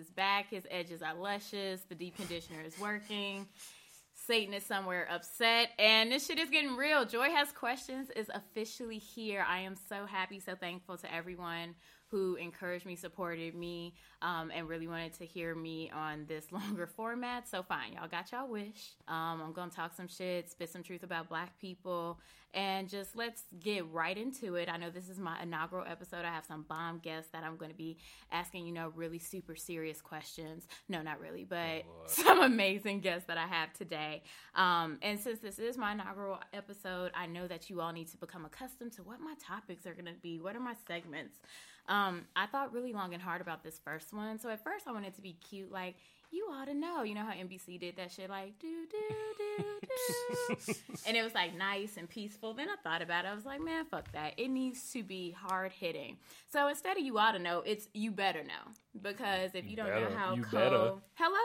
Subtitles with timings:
[0.00, 0.50] is back.
[0.50, 1.82] His edges are luscious.
[1.82, 3.46] The deep conditioner is working.
[4.26, 7.04] Satan is somewhere upset, and this shit is getting real.
[7.04, 9.44] Joy Has Questions is officially here.
[9.48, 11.74] I am so happy, so thankful to everyone
[12.10, 16.86] who encouraged me, supported me, um, and really wanted to hear me on this longer
[16.86, 17.48] format.
[17.48, 18.94] So fine, y'all got y'all wish.
[19.08, 22.18] Um, I'm gonna talk some shit, spit some truth about Black people,
[22.52, 24.68] and just let's get right into it.
[24.68, 26.24] I know this is my inaugural episode.
[26.24, 27.96] I have some bomb guests that I'm going to be
[28.32, 30.66] asking, you know, really super serious questions.
[30.88, 34.22] No, not really, but oh, some amazing guests that I have today.
[34.54, 38.16] Um, and since this is my inaugural episode, I know that you all need to
[38.16, 40.40] become accustomed to what my topics are going to be.
[40.40, 41.38] What are my segments?
[41.90, 44.38] Um, I thought really long and hard about this first one.
[44.38, 45.96] So at first I wanted to be cute, like,
[46.30, 47.02] you ought to know.
[47.02, 48.96] You know how NBC did that shit, like, do, do,
[49.36, 49.64] do,
[50.66, 50.74] do.
[51.06, 52.54] and it was like nice and peaceful.
[52.54, 53.28] Then I thought about it.
[53.28, 54.34] I was like, man, fuck that.
[54.36, 56.18] It needs to be hard hitting.
[56.52, 58.72] So instead of you ought to know, it's you better know.
[59.02, 60.10] Because if you, you don't better.
[60.10, 61.40] know how you cool, hello?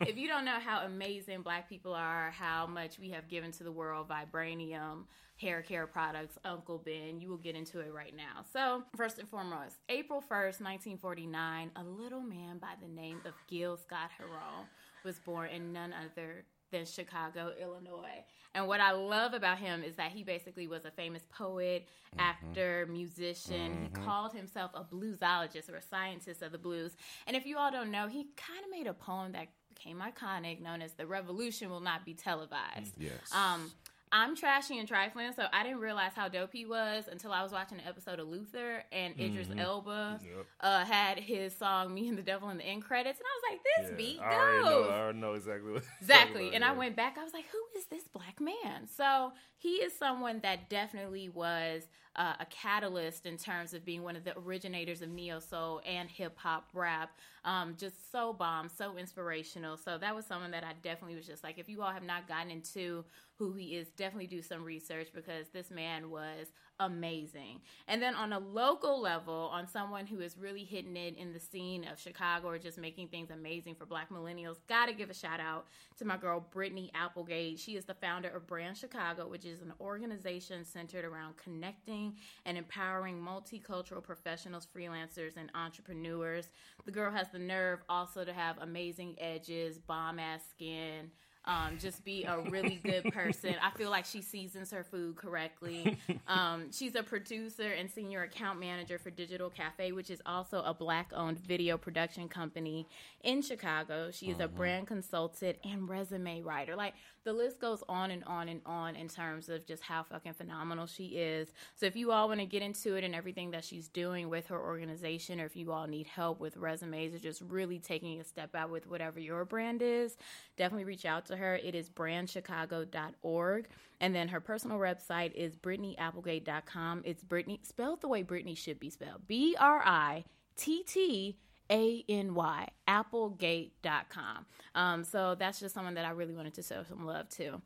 [0.00, 3.64] If you don't know how amazing black people are, how much we have given to
[3.64, 5.04] the world, vibranium,
[5.36, 7.20] hair care products, Uncle Ben.
[7.20, 8.44] You will get into it right now.
[8.52, 13.76] So, first and foremost, April 1st, 1949, a little man by the name of Gil
[13.76, 14.66] Scott Heron
[15.04, 18.24] was born in none other than Chicago, Illinois.
[18.54, 22.20] And what I love about him is that he basically was a famous poet, mm-hmm.
[22.20, 23.72] actor, musician.
[23.72, 23.82] Mm-hmm.
[23.84, 26.96] He called himself a bluesologist or a scientist of the blues.
[27.26, 29.48] And if you all don't know, he kind of made a poem that
[29.78, 32.94] became iconic known as The Revolution Will Not Be Televised.
[32.98, 33.32] Yes.
[33.32, 33.70] Um,
[34.12, 37.52] I'm trashy and trifling, so I didn't realize how dope he was until I was
[37.52, 39.58] watching an episode of Luther and Idris mm-hmm.
[39.58, 40.46] Elba yep.
[40.60, 43.52] uh, had his song "Me and the Devil" in the end credits, and I was
[43.52, 46.62] like, "This yeah, beat I already, know, I already know exactly what exactly." About, and
[46.62, 46.70] yeah.
[46.70, 50.40] I went back, I was like, "Who is this black man?" So he is someone
[50.42, 51.84] that definitely was
[52.18, 56.10] uh, a catalyst in terms of being one of the originators of neo soul and
[56.10, 57.16] hip hop rap.
[57.44, 59.76] Um, just so bomb, so inspirational.
[59.76, 62.26] So that was someone that I definitely was just like, if you all have not
[62.26, 63.04] gotten into
[63.38, 66.48] who he is, definitely do some research because this man was
[66.80, 67.60] amazing.
[67.86, 71.38] And then on a local level, on someone who is really hitting it in the
[71.38, 75.38] scene of Chicago or just making things amazing for black millennials, gotta give a shout
[75.38, 75.66] out
[75.98, 77.60] to my girl Brittany Applegate.
[77.60, 82.58] She is the founder of Brand Chicago, which is an organization centered around connecting and
[82.58, 86.50] empowering multicultural professionals, freelancers, and entrepreneurs.
[86.84, 91.10] The girl has the nerve also to have amazing edges, bomb ass skin
[91.44, 93.54] um, just be a really good person.
[93.62, 95.98] I feel like she seasons her food correctly.
[96.26, 100.74] Um, she's a producer and senior account manager for Digital Cafe, which is also a
[100.74, 102.86] black owned video production company
[103.22, 104.10] in Chicago.
[104.10, 104.44] She is uh-huh.
[104.44, 106.76] a brand consultant and resume writer.
[106.76, 106.94] Like
[107.24, 110.86] the list goes on and on and on in terms of just how fucking phenomenal
[110.86, 111.48] she is.
[111.76, 114.46] So if you all want to get into it and everything that she's doing with
[114.46, 118.24] her organization, or if you all need help with resumes or just really taking a
[118.24, 120.16] step out with whatever your brand is,
[120.56, 121.56] definitely reach out to her.
[121.56, 123.68] It is brandchicago.org.
[124.00, 127.02] And then her personal website is brittanyapplegate.com.
[127.04, 130.24] It's Brittany, spelled the way Brittany should be spelled B R I
[130.56, 131.38] T T
[131.70, 134.46] A N Y, applegate.com.
[134.74, 137.60] Um, so that's just someone that I really wanted to show some love to.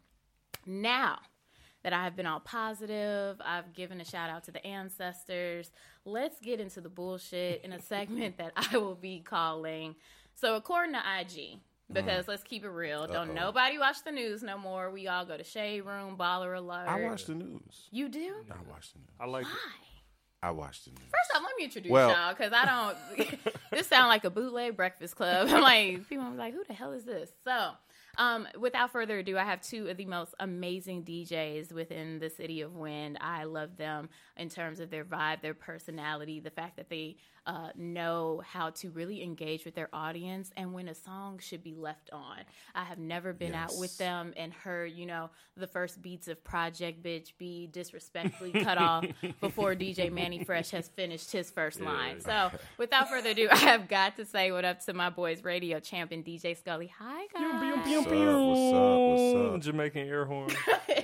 [0.65, 1.19] Now,
[1.83, 3.41] that I have been all positive.
[3.45, 5.71] I've given a shout out to the ancestors.
[6.05, 9.97] Let's get into the bullshit in a segment that I will be calling.
[10.35, 11.59] So, according to IG,
[11.93, 12.29] because mm.
[12.29, 13.03] let's keep it real.
[13.03, 13.13] Uh-oh.
[13.13, 14.91] Don't nobody watch the news no more.
[14.91, 16.89] We all go to Shade Room, Baller Alert.
[16.89, 17.89] I watch the news.
[17.91, 18.35] You do?
[18.51, 19.09] I watch the news.
[19.21, 19.51] I like Why?
[19.51, 19.93] it.
[20.45, 21.01] I watched the news.
[21.03, 23.39] First off, let me introduce well, y'all because I don't.
[23.71, 25.49] this sound like a bootleg Breakfast Club.
[25.49, 27.31] I'm like, people are like, who the hell is this?
[27.45, 27.71] So,
[28.19, 32.61] um, without further ado, I have two of the most amazing DJs within the city
[32.61, 33.19] of Wind.
[33.21, 34.09] I love them
[34.43, 37.17] in terms of their vibe, their personality, the fact that they
[37.47, 41.75] uh, know how to really engage with their audience and when a song should be
[41.75, 42.39] left on.
[42.75, 43.73] I have never been yes.
[43.73, 48.53] out with them and heard, you know, the first beats of Project Bitch be disrespectfully
[48.53, 49.07] cut off
[49.41, 51.87] before DJ Mannie Fresh has finished his first yeah.
[51.87, 52.21] line.
[52.21, 55.79] So, without further ado, I have got to say what up to my boys radio
[55.81, 56.93] champion DJ Scully.
[56.99, 57.87] Hi guys.
[57.87, 58.13] What's up?
[58.13, 58.99] What's up?
[58.99, 59.61] What's up?
[59.63, 60.51] Jamaican air horn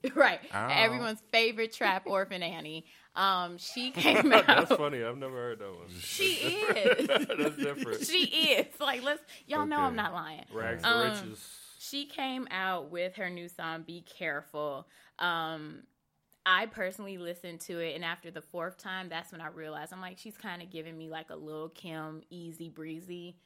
[0.16, 0.40] right.
[0.54, 0.70] Ow.
[0.72, 2.86] Everyone's favorite trap orphan Annie.
[3.16, 4.48] Um, she came out.
[4.48, 5.04] That's funny.
[5.04, 5.88] I've never heard that one.
[6.00, 7.08] She is.
[7.08, 8.06] That's different.
[8.06, 8.80] she is.
[8.80, 9.22] Like, let's.
[9.48, 9.70] Y'all okay.
[9.70, 10.46] know I'm not lying.
[10.54, 11.48] Rags to um, riches.
[11.80, 14.88] She came out with her new song "Be Careful."
[15.20, 15.84] Um,
[16.46, 20.02] I personally listened to it, and after the fourth time, that's when I realized I'm
[20.02, 23.38] like, she's kind of giving me like a little Kim, easy breezy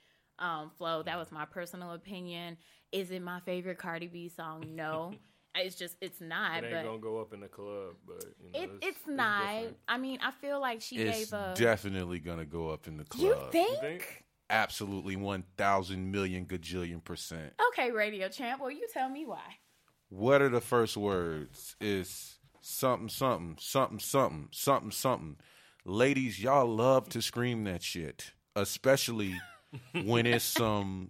[0.42, 1.04] um, flow.
[1.04, 2.58] That was my personal opinion.
[2.92, 4.66] Is it my favorite Cardi B song?
[4.76, 5.14] No.
[5.54, 6.64] It's just it's not.
[6.64, 9.08] It ain't but gonna go up in the club, but you know, it, it's, it's,
[9.08, 9.54] not.
[9.54, 9.78] different.
[9.86, 11.54] I mean, I feel like she It's gave a.
[11.58, 13.22] definitely gonna go up in the club.
[13.22, 13.70] you think?
[13.72, 14.24] You think?
[14.50, 17.52] Absolutely, one thousand million gajillion percent.
[17.68, 18.62] Okay, radio champ.
[18.62, 19.58] Well, you tell me why.
[20.08, 21.76] What are the first words?
[21.82, 25.38] Is something, something, something, something, something, something.
[25.84, 29.40] Ladies, y'all love to scream that shit, especially
[30.04, 31.10] when it's some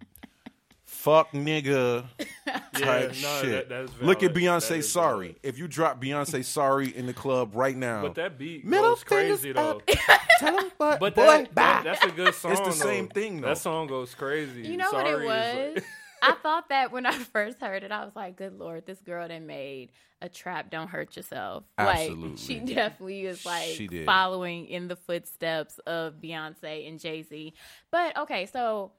[0.84, 2.04] fuck nigga
[2.46, 3.12] type Yeah, no,
[3.42, 3.68] shit.
[3.68, 5.26] that- that's Look at Beyonce sorry.
[5.28, 5.40] valid.
[5.42, 9.04] If you drop Beyonce sorry in the club right now, But that beat Middle goes
[9.04, 9.80] crazy though.
[10.38, 12.52] Tell him, what, But boy, that, that- that's a good song.
[12.52, 12.70] It's the though.
[12.90, 13.48] same thing, though.
[13.48, 14.62] That song goes crazy.
[14.62, 15.74] You know Sorry what is it was?
[15.76, 15.84] like-
[16.22, 19.26] I thought that when I first heard it, I was like, "Good lord, this girl
[19.28, 19.90] that made
[20.20, 20.70] a trap.
[20.70, 22.36] Don't hurt yourself." Like Absolutely.
[22.36, 24.06] she definitely is like She did.
[24.06, 27.52] following in the footsteps of Beyonce and Jay Z.
[27.90, 28.92] But okay, so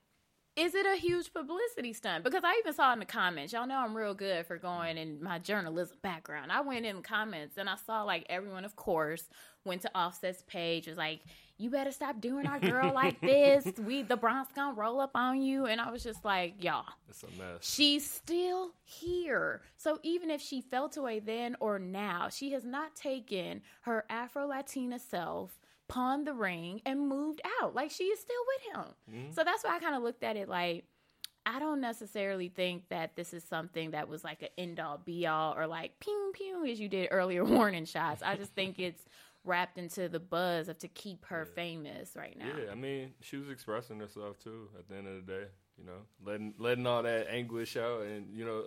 [0.55, 2.23] is it a huge publicity stunt?
[2.23, 5.23] Because I even saw in the comments, y'all know I'm real good for going in
[5.23, 6.51] my journalism background.
[6.51, 9.27] I went in the comments and I saw like everyone, of course,
[9.65, 11.21] went to Offset's page, was like,
[11.57, 13.65] You better stop doing our girl like this.
[13.77, 15.65] We the Bronx gonna roll up on you.
[15.65, 17.57] And I was just like, Y'all, It's a mess.
[17.61, 19.61] she's still here.
[19.77, 24.47] So even if she felt away then or now, she has not taken her Afro
[24.47, 27.75] Latina self, pawned the ring, and moved out.
[27.75, 28.93] Like she is still with him.
[29.11, 29.31] Mm-hmm.
[29.33, 30.85] So that's why I kind of looked at it like,
[31.45, 35.27] I don't necessarily think that this is something that was like an end all be
[35.27, 38.23] all or like ping pew as you did earlier warning shots.
[38.23, 39.03] I just think it's
[39.45, 42.45] wrapped into the buzz of to keep her famous right now.
[42.45, 44.69] Yeah, I mean, she was expressing herself too.
[44.77, 45.45] At the end of the day,
[45.77, 48.63] you know, letting letting all that anguish out, and you know,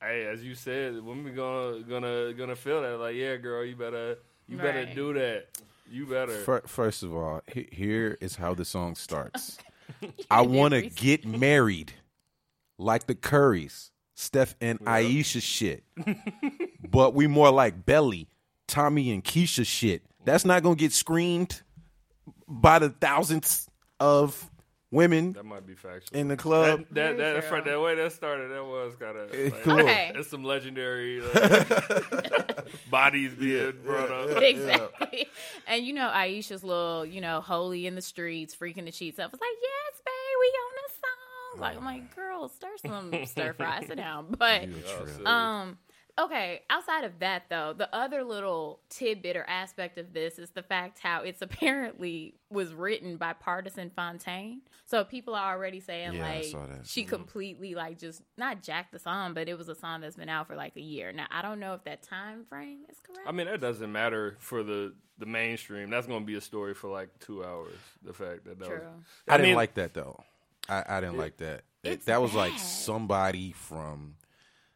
[0.00, 2.98] hey, as you said, women gonna gonna gonna feel that.
[2.98, 5.46] Like, yeah, girl, you better you better do that.
[5.90, 6.60] You better.
[6.66, 9.58] First of all, here is how the song starts.
[10.30, 11.92] I want to get married
[12.78, 15.84] like the Currys, Steph and Ayesha shit.
[16.88, 18.28] but we more like Belly,
[18.66, 20.02] Tommy and Keisha shit.
[20.24, 21.62] That's not going to get screamed
[22.48, 23.68] by the thousands
[24.00, 24.48] of
[24.90, 26.18] women that might be factual.
[26.20, 26.80] in the club.
[26.90, 27.62] that that, Very that, true.
[27.64, 29.80] that way that started, that was kind of Eh, like, cool.
[29.80, 30.12] Okay.
[30.14, 34.42] It's some legendary like, bodies being brought up.
[34.42, 35.28] exactly.
[35.66, 39.32] And you know, Ayesha's little, you know, holy in the streets, freaking the sheets up.
[39.32, 41.60] was like, yes, babe, we on the song.
[41.60, 44.26] Like, I'm like, girl, stir some stir fry, sit down.
[44.38, 45.26] But You a Oh, trip.
[45.26, 45.78] um,
[46.24, 46.62] okay.
[46.70, 50.98] Outside of that, though, the other little tidbit or aspect of this is the fact
[51.00, 54.62] how it's apparently was written by Pardison Fontaine.
[54.84, 56.86] So people are already saying Yeah, like saw that.
[56.86, 57.10] she mm-hmm.
[57.10, 60.46] completely like just not jacked the song, but it was a song that's been out
[60.46, 61.12] for like a year.
[61.12, 63.26] Now I don't know if that time frame is correct.
[63.26, 65.90] I mean, that doesn't matter for the the mainstream.
[65.90, 67.78] That's going to be a story for like two hours.
[68.02, 68.80] The fact that that True.
[68.80, 69.04] was.
[69.28, 70.22] I, didn't like that though.
[70.68, 71.62] I, I didn't like that.
[71.82, 74.14] It- that was like somebody from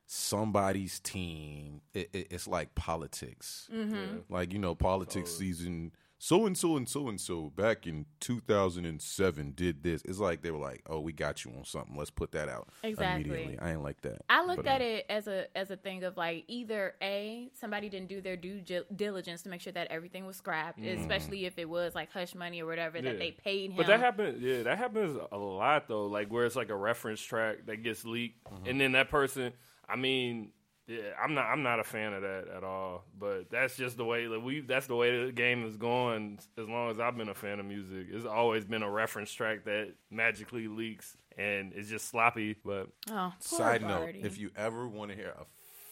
[0.07, 1.81] somebody's team.
[1.95, 3.69] It, it, it's like politics.
[3.75, 4.33] Mm-hmm.
[4.33, 5.93] Like you know, politics season.
[6.19, 10.01] So and so and so and so back in 2007 did this.
[10.07, 11.95] It's like they were like, "Oh, we got you on something.
[11.95, 13.25] Let's put that out Exactly.
[13.31, 14.23] immediately." I ain't like that.
[14.31, 17.51] I looked But, at uh, it as a as a thing of like either a
[17.53, 18.63] somebody didn't do their due
[18.97, 22.63] diligence to make sure that everything was scrapped, especially if it was like hush money
[22.63, 23.05] or whatever Mm.
[23.05, 23.11] Yeah.
[23.13, 23.77] that they paid him.
[23.77, 26.07] But that happens, yeah, that happens a lot though.
[26.07, 28.69] Like where it's like a reference track that gets leaked, Mm-hmm.
[28.71, 29.53] and then that person,
[29.89, 30.51] I mean,
[30.87, 33.05] yeah, I'm not, I'm not a fan of that at all.
[33.19, 36.39] But that's just the way like, we, that's the way the game is going.
[36.59, 39.65] As long as I've been a fan of music, it's always been a reference track
[39.65, 42.57] that magically leaks, and it's just sloppy.
[42.65, 45.45] But oh, poor Side note: If you ever want to hear a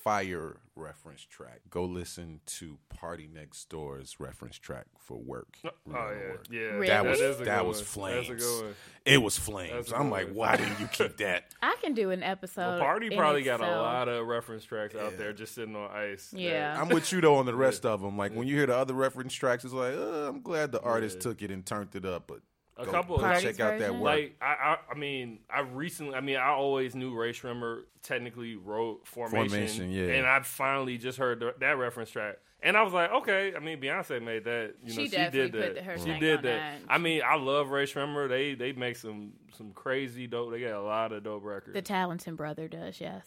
[0.04, 5.56] fire reference track, go listen to PartyNextDoor's reference track for work.
[5.64, 5.96] oh yeah,
[6.30, 6.46] Work.
[6.50, 6.86] yeah, Really?
[6.88, 8.12] That That was is a that was one.
[8.12, 8.74] That's a flames.
[9.06, 9.72] It was flames.
[9.72, 10.34] That's a I'm like, one.
[10.36, 11.44] why didn't you keep that?
[11.62, 12.60] I can do an episode.
[12.60, 16.30] Well, Party probably got a lot of reference tracks out there just sitting on ice.
[16.30, 16.78] that- Yeah.
[16.80, 18.18] I'm with you though on the rest of them.
[18.18, 21.20] Like when you hear the other reference tracks, it's like, uh, I'm glad the artist
[21.20, 22.24] took it and turned it up.
[22.26, 22.40] But
[22.76, 24.00] A go- couple- go Party's check out that version?
[24.00, 24.14] work.
[24.16, 28.56] Like I, I, I mean, I recently, I mean, I always knew Rae Sremmurd technically
[28.56, 30.06] wrote Formation, Formation, yeah.
[30.14, 33.54] and I finally just heard the, that reference track, and I was like, okay.
[33.54, 34.74] I mean, Beyonce made that.
[34.82, 35.84] You know, She she, definitely did put that.
[35.84, 36.80] her she stank did on that.
[36.80, 36.92] that.
[36.92, 38.28] I mean, I love Rae Sremmurd.
[38.30, 40.50] They they make some some crazy dope.
[40.50, 41.74] They got a lot of dope records.
[41.74, 43.26] The Talented brother does, yes.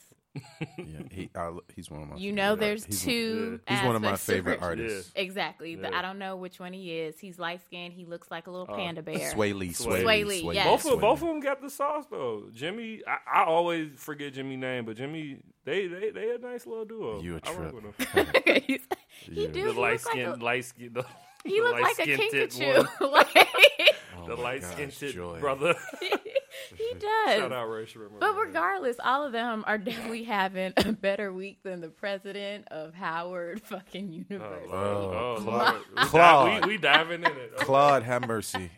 [0.78, 2.16] Yeah, he, I, he's one of my.
[2.18, 3.60] You know, there's he's two.
[3.68, 4.62] One, he's one of my favorite it.
[4.62, 5.12] artists.
[5.16, 5.76] Exactly.
[5.76, 5.98] The- Yeah.
[6.00, 7.20] I don't know which one he is.
[7.20, 7.94] He's light skinned.
[7.94, 8.76] He looks like a little Oh.
[8.76, 9.18] panda bear.
[9.34, 10.66] Swae Lee, Swae, Swae Lee, Lee, Swae yes.
[10.66, 12.46] Both Swae of both of them got the sauce though.
[12.54, 16.86] Jimmy, I, I always forget Jimmy's name, but Jimmy, they they they a nice little
[16.86, 17.22] duo.
[17.22, 17.74] You a I rock trip.
[17.84, 18.14] with
[18.46, 18.64] them.
[18.68, 18.82] He's-
[19.22, 19.48] he Yeah.
[19.52, 19.64] do.
[19.66, 20.98] The He light skinned, like light skinned.
[21.44, 23.12] he the looked like a light-skinned tit Kinkajou.
[23.12, 23.96] like,
[24.28, 25.40] the light skinned Joy.
[25.40, 25.76] brother.
[26.76, 27.38] He does.
[27.40, 28.20] Shout out Rae Sremmurd.
[28.20, 32.94] But regardless, all of them are definitely having a better week than the president of
[32.94, 34.72] Howard fucking University.
[34.72, 35.76] Oh, Oh, Lord.
[35.96, 36.66] We, Claude.
[36.66, 37.56] we, we diving in it.
[37.58, 38.72] Claude, have mercy.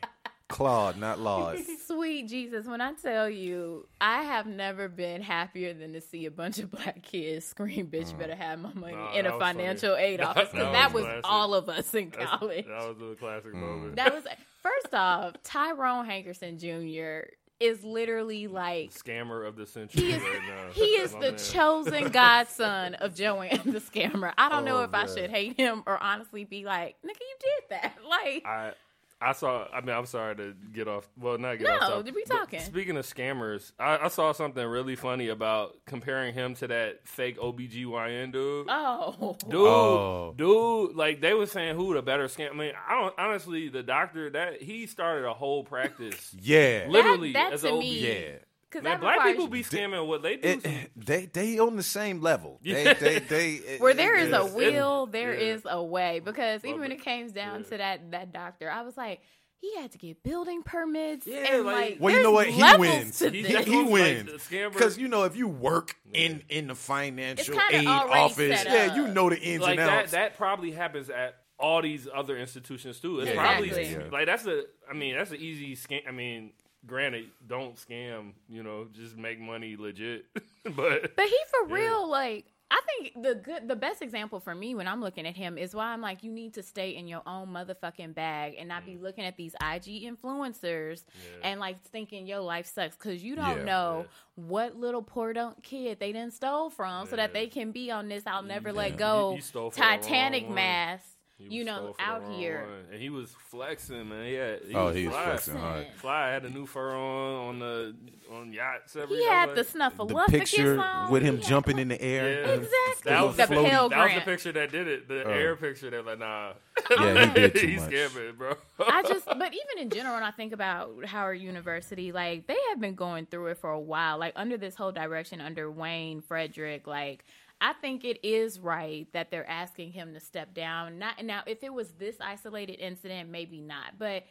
[0.50, 1.60] Claude, not Laud.
[2.00, 6.32] Sweet Jesus, when I tell you, I have never been happier than to see a
[6.32, 8.20] bunch of black kids scream, bitch, mm.
[8.20, 9.60] better have my money Nah, in that a was funny.
[9.60, 10.50] financial aid That- office.
[10.54, 12.66] Because that was was all of us in That's- college.
[12.68, 13.56] That was a classic mm.
[13.60, 13.96] moment.
[13.98, 14.24] That was,
[14.64, 17.28] first off, Tyrone Hankerson Jr.
[17.60, 20.72] is literally like, Scammer of the century he is, right now.
[20.72, 21.38] he is the man.
[21.38, 24.32] chosen godson of Joanne the scammer.
[24.38, 27.36] I don't know Oh, if I should hate him or honestly be like, nigga, you
[27.42, 27.98] did that.
[28.10, 28.72] Like, I
[29.22, 29.66] I saw.
[29.74, 31.10] I mean, I'm sorry to get off.
[31.20, 31.82] Well, not get No, off.
[31.82, 32.60] topic, we but talking.
[32.62, 37.38] Speaking of scammers, I, I saw something really funny about comparing him to that fake
[37.38, 38.68] OBGYN dude.
[38.70, 39.36] oh.
[39.50, 40.34] Dude, Oh.
[40.38, 42.52] dude, like they were saying, who the better scam?
[42.52, 43.68] I mean, I don't honestly.
[43.68, 46.86] The doctor that he started a whole practice, Yeah.
[46.88, 47.80] literally that as to an OB.
[47.82, 48.32] me- yeah.
[48.72, 50.48] Cause Man, black people be scamming what they do.
[50.64, 52.60] It, they they on the same level.
[52.64, 52.94] They Yeah.
[52.94, 54.52] they they where there is Yes.
[54.52, 55.54] a will, there Yeah.
[55.56, 56.20] is a way.
[56.24, 56.96] Because even when it.
[57.00, 57.70] it came down Yeah.
[57.70, 59.22] to that that doctor, I was like,
[59.62, 61.26] he had to get building permits.
[61.28, 62.48] Yeah, and like- like, Well, you know what?
[62.48, 63.18] He wins.
[63.20, 66.44] He, he, That's he like, wins the scammer- because you know if you work in
[66.48, 70.00] in the financial aid office, yeah, you know the ins like and that.
[70.04, 70.12] outs.
[70.12, 73.20] That probably happens at all these other institutions too.
[73.20, 74.06] It's Yeah, probably Exactly.
[74.06, 74.12] yeah.
[74.12, 74.64] like that's a.
[74.90, 76.08] I mean, that's an easy scam.
[76.08, 76.54] I mean,
[76.86, 78.34] granted, don't scam.
[78.48, 80.26] You know, just make money legit.
[80.64, 81.76] but But he for Yeah.
[81.76, 85.36] real, like I think the good, the best example for me when I'm looking at
[85.36, 88.70] him is why I'm like, you need to stay in your own motherfucking bag and
[88.70, 89.02] not be mm.
[89.02, 91.50] looking at these IG influencers Yeah.
[91.50, 93.64] and like thinking your life sucks because you don't Yeah.
[93.64, 94.06] know
[94.36, 98.08] what little poor don't kid they done stole from so that they can be on
[98.08, 98.82] this I'll never mm, Yeah.
[98.82, 101.08] let go you stole Titanic mask.
[101.40, 102.62] He You know, stole for the out here.
[102.68, 102.94] one.
[102.94, 104.26] and he was flexing, man.
[104.26, 105.24] Yeah, he oh, was he was fly.
[105.26, 105.88] flexing hard.
[105.96, 107.96] Fly had a new fur on on the
[108.32, 108.96] on yachts.
[108.98, 111.10] Every, He I had the like, The picture on.
[111.12, 112.42] with him He had- jumping in the air.
[112.46, 112.48] Yeah.
[112.56, 113.12] Exactly.
[113.12, 115.08] That was The the, Pell that was the picture that did it.
[115.08, 115.30] The Oh.
[115.32, 116.52] air picture that like nah.
[116.92, 117.92] Yeah, he did too He's much.
[117.92, 118.56] scamming, bro.
[118.88, 122.80] I just, but even in general, when I think about Howard University, like they have
[122.82, 124.18] been going through it for a while.
[124.18, 127.24] Like under this whole direction, under Wayne Frederick, like
[127.62, 130.98] I think it is right that they're asking him to step down.
[130.98, 133.98] Not now, if it was this isolated incident, maybe not.
[133.98, 134.24] But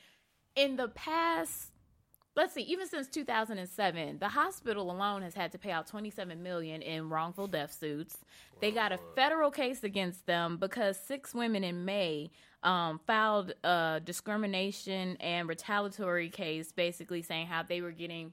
[0.57, 1.73] in the past,
[2.37, 6.81] let's see, even since 2007, the hospital alone has had to pay out 27 million
[6.81, 8.17] in wrongful death suits.
[8.61, 12.31] They got a federal case against them because six women in May
[12.63, 18.33] um, filed a discrimination and retaliatory case, basically saying how they were getting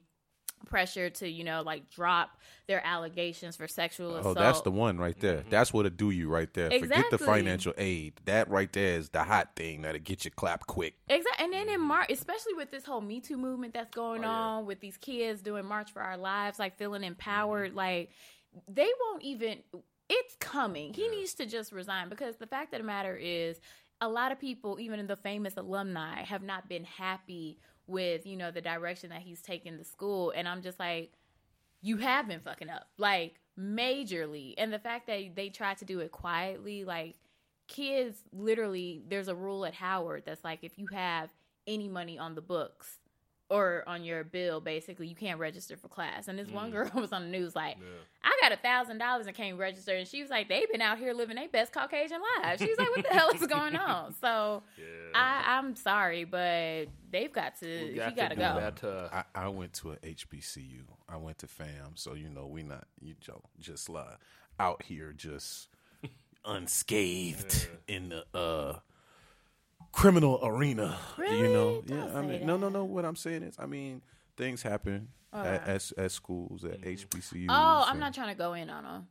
[0.66, 4.38] pressure to, you know, like drop their allegations for sexual assault.
[4.38, 5.38] Oh, that's the one right there.
[5.38, 5.50] Mm-hmm.
[5.50, 6.72] That's what'll do you right there.
[6.72, 8.14] Forget the financial aid.
[8.26, 10.96] That right there is the hot thing that'll get you clapped quick.
[11.08, 11.44] Exactly.
[11.44, 11.88] And then in mm-hmm.
[11.88, 14.30] March, especially with this whole Me Too movement that's going Oh, yeah.
[14.30, 17.78] on with these kids doing March for Our Lives, like feeling empowered, mm-hmm.
[17.78, 18.10] like
[18.68, 19.60] they won't even,
[20.10, 20.94] it's coming.
[20.94, 23.60] He needs to just resign because the fact of the matter is,
[24.02, 27.58] a lot of people, even in the famous alumni, have not been happy
[27.88, 30.32] with, you know, the direction that he's taking the school.
[30.36, 31.12] And I'm just like,
[31.82, 34.54] you have been fucking up, like majorly.
[34.58, 37.16] And the fact that they tried to do it quietly, like
[37.68, 41.30] kids literally, there's a rule at Howard that's like if you have
[41.68, 43.00] any money on the books
[43.50, 46.28] or on your bill, basically, you can't register for class.
[46.28, 47.78] And this one girl was on the news like,
[48.24, 50.98] I got a thousand dollars and can't register, and she was like, they've been out
[50.98, 52.62] here living their best Caucasian lives.
[52.62, 54.14] She was like, what the hell is going on?
[54.20, 54.86] So Yeah.
[55.14, 57.66] I, I'm sorry, but they've got to.
[57.68, 58.42] We he got got to go.
[58.42, 60.82] that to- I, I went to a HBCU.
[61.08, 64.04] I went to FAM, so you know we not you know, just uh,
[64.60, 65.68] out here just
[66.46, 68.80] unscathed in the uh,
[69.96, 70.98] criminal arena.
[71.18, 72.18] You know, Don't yeah.
[72.18, 72.84] I mean, no, no, no.
[72.84, 74.02] What I'm saying is, I mean,
[74.38, 77.18] things happen at, at at schools at mm-hmm.
[77.18, 77.48] HBCUs.
[77.50, 79.08] Oh, I'm and- not trying to go in on them.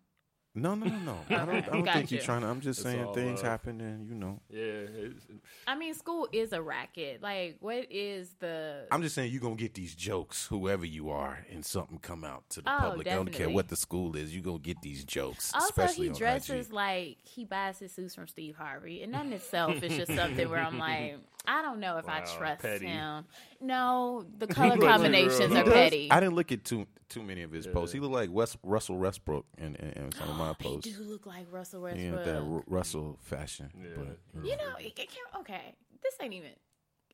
[0.56, 1.18] No, no, no, no.
[1.30, 1.48] I don't.
[1.50, 2.46] I don't got think you're trying to.
[2.46, 3.50] I'm just It's saying all things love.
[3.50, 4.38] happen, and you know.
[4.48, 5.26] Yeah, it's,
[5.66, 7.20] I mean, school is a racket.
[7.20, 8.86] Like, what is the?
[8.92, 12.48] I'm just saying you're gonna get these jokes, whoever you are, and something come out
[12.50, 13.08] to the Oh, public.
[13.08, 15.52] I don't care what the school is, you're gonna get these jokes.
[15.54, 16.72] also, especially he on dresses IG.
[16.72, 20.48] like he buys his suits from Steve Harvey, and that in itself is just something
[20.48, 22.86] where I'm like, I don't know if I trust petty.
[22.86, 23.24] him.
[23.60, 25.72] No, the color combinations real- are does.
[25.72, 26.10] petty.
[26.10, 27.92] I didn't look at too too many of his posts.
[27.92, 30.90] He looked like West, Russell Westbrook in, in, in some of my He posts.
[30.96, 32.26] do look like Russell Westbrook.
[32.26, 33.70] Yeah, that Ru- Russell fashion.
[33.76, 33.88] Yeah.
[33.96, 36.50] But, You know, it, it can't, okay, this ain't even.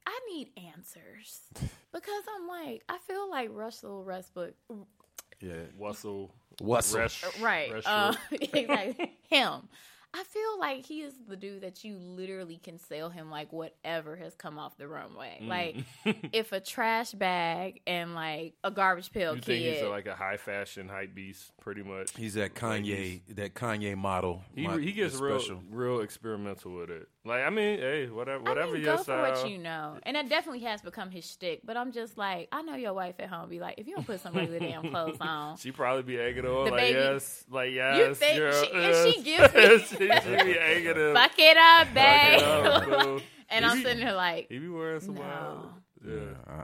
[0.06, 1.40] I need answers
[1.92, 4.54] because I'm like, I feel like Russell Westbrook,
[5.40, 6.30] yeah, Russell.
[6.62, 7.00] Russell.
[7.40, 7.72] Right?
[7.72, 9.68] Resh- Uh, exactly him.
[10.12, 14.16] I feel like he is the dude that you literally can sell him like whatever
[14.16, 15.38] has come off the runway.
[15.42, 15.48] Mm.
[15.48, 15.76] Like
[16.32, 19.44] if a trash bag and like a garbage pail You kid.
[19.46, 22.10] think he's a, like a high fashion hype beast, pretty much.
[22.16, 24.42] He's that Kanye, he's- that Kanye model.
[24.54, 25.60] He My- he gets real special.
[25.70, 27.08] real experimental with it.
[27.24, 29.24] Like I mean, hey, whatever I whatever mean, your go style.
[29.36, 31.60] for what you know, and that definitely has become his shtick.
[31.64, 34.06] But I'm just like, I know your wife at home be like, if you don't
[34.06, 37.44] put some regular damn clothes on, She probably be egging on The like baby- yes,
[37.50, 39.60] like yes, think girl, she- and she gives me-
[40.06, 40.24] yes.
[40.24, 41.14] she, she be egging him.
[41.14, 42.40] fuck it up, Fuck babe.
[42.40, 43.20] it up, boo.
[43.50, 45.20] and I'm sitting there like, He be wearing some No.
[45.22, 45.68] wild.
[46.06, 46.20] Yeah, Yeah.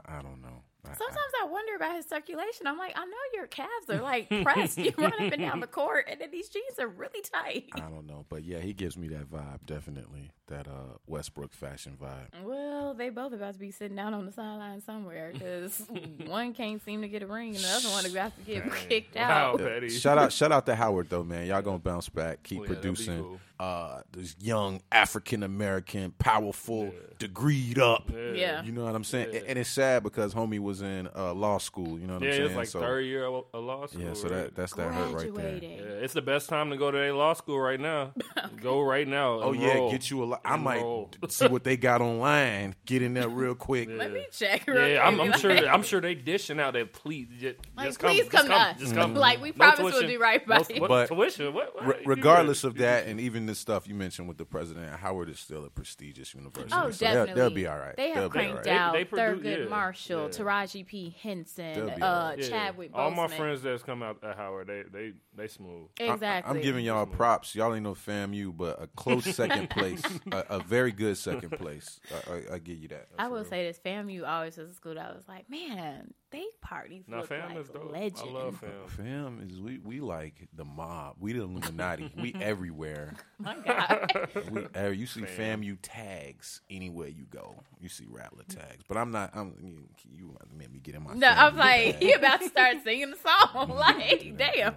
[0.07, 0.63] I, I don't know.
[0.85, 2.65] I- I- Sometimes I wonder about his circulation.
[2.65, 4.77] I'm like, I know your calves are like pressed.
[4.77, 7.65] You run up and down the court, and then these jeans are really tight.
[7.73, 9.65] I don't know, but yeah, he gives me that vibe.
[9.65, 12.43] Definitely that uh Westbrook fashion vibe.
[12.43, 15.81] Well, they both about to be sitting down on the sideline somewhere because
[16.25, 18.63] one can't seem to get a ring, and the other one is about to get
[18.63, 18.73] Dang.
[18.89, 19.53] kicked Wow.
[19.53, 19.59] out.
[19.59, 19.89] Petty.
[19.89, 21.47] Shout out, shout out to Howard though, man.
[21.47, 23.21] Y'all gonna bounce back, keep Oh, yeah, producing.
[23.23, 23.39] cool.
[23.59, 28.03] Uh, this young African American, powerful, degreed up.
[28.35, 28.61] Yeah.
[28.63, 29.29] You know what I'm saying?
[29.33, 29.39] Yeah.
[29.47, 31.97] And it's sad because homie was in uh, law school.
[31.99, 32.41] You know what Yeah, I'm saying?
[32.41, 34.01] Yeah, it's like so, third year of of law school.
[34.03, 34.29] Yeah, so right?
[34.43, 35.86] that that's that hurt right there.
[35.97, 35.99] Graduating.
[35.99, 38.13] Yeah, it's the best time to go to a law school right now.
[38.61, 39.39] Go right now.
[39.41, 39.85] Oh enroll.
[39.87, 40.41] yeah, get you a lot.
[40.43, 40.83] I might
[41.29, 42.73] see what they got online.
[42.85, 43.87] Get in there real quick.
[43.91, 44.65] Let me check.
[44.67, 45.69] real Yeah, I'm, quick, I'm like- sure.
[45.69, 47.27] I'm sure they dishing out that please.
[47.39, 48.79] Just, Like, just come, please just come to us.
[48.79, 49.13] Just come.
[49.13, 50.09] Like, we No promise we'll tuition.
[50.09, 50.81] do right by No- you.
[50.81, 51.53] what, But- tuition.
[51.53, 51.75] What?
[51.75, 51.85] what?
[51.85, 55.39] Re- regardless of that, and even the stuff you mentioned with the president, Howard is
[55.39, 56.73] still a prestigious university.
[56.75, 57.33] Oh, so definitely.
[57.35, 57.95] They'll, they'll be all right.
[57.95, 58.75] They They'll have be all cranked right.
[58.75, 60.29] out They- they Thurgood yeah, Marshall, yeah.
[60.29, 61.15] Taraji P.
[61.21, 62.41] Henson, uh, all right.
[62.41, 62.97] Chadwick Boseman.
[62.97, 65.86] All my friends that's come out at Howard, they they they smooth.
[65.99, 66.57] I- Exactly.
[66.57, 67.53] I'm giving y'all props.
[67.55, 70.01] Y'all ain't no FAMU, but a close second place,
[70.31, 71.99] a, a very good second place.
[72.29, 73.07] I, I, I give you that.
[73.19, 76.45] I will say this: FAMU always was a school that I was like, man, they
[76.61, 77.91] parties Now, look fam like is dope.
[77.91, 78.29] legend.
[78.29, 78.69] I love fam.
[78.87, 81.15] Fam is we we like the mob.
[81.19, 82.11] We the Illuminati.
[82.21, 83.13] we everywhere.
[83.39, 87.63] My God, We, uh, you see FAMU tags anywhere you go.
[87.79, 88.83] You see Rattler tags.
[88.87, 89.31] But I'm not.
[89.35, 91.13] I'm you, you made me get in my.
[91.13, 92.03] no, I'm like, tag.
[92.03, 93.69] he about to start singing the song.
[93.77, 94.75] Like, damn.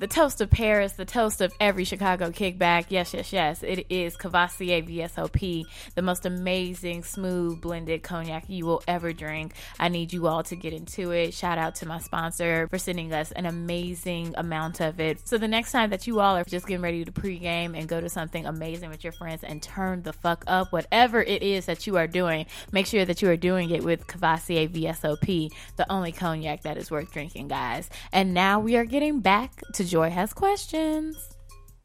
[0.00, 2.86] The toast of Paris, the toast of every Chicago kickback.
[2.88, 3.64] Yes, yes, yes.
[3.64, 5.64] It is Courvoisier VSOP,
[5.96, 9.54] the most amazing, smooth, blended cognac you will ever drink.
[9.80, 11.34] I need you all to get into it.
[11.34, 15.26] Shout out to my sponsor for sending us an amazing amount of it.
[15.26, 18.00] So the next time that you all are just getting ready to pregame and go
[18.00, 21.88] to something amazing with your friends and turn the fuck up, whatever it is that
[21.88, 26.12] you are doing, make sure that you are doing it with Courvoisier VSOP, the only
[26.12, 27.90] cognac that is worth drinking, guys.
[28.12, 31.16] And now we are getting back to Joy Has Questions.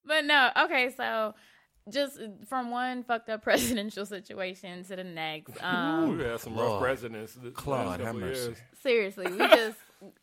[0.05, 1.33] But no, okay, so
[1.89, 5.51] just from one fucked up presidential situation to the next.
[5.63, 6.71] Um, We had some Lord.
[6.73, 7.37] rough presidents.
[7.53, 8.55] Claude, have mercy.
[8.81, 9.77] seriously, we just,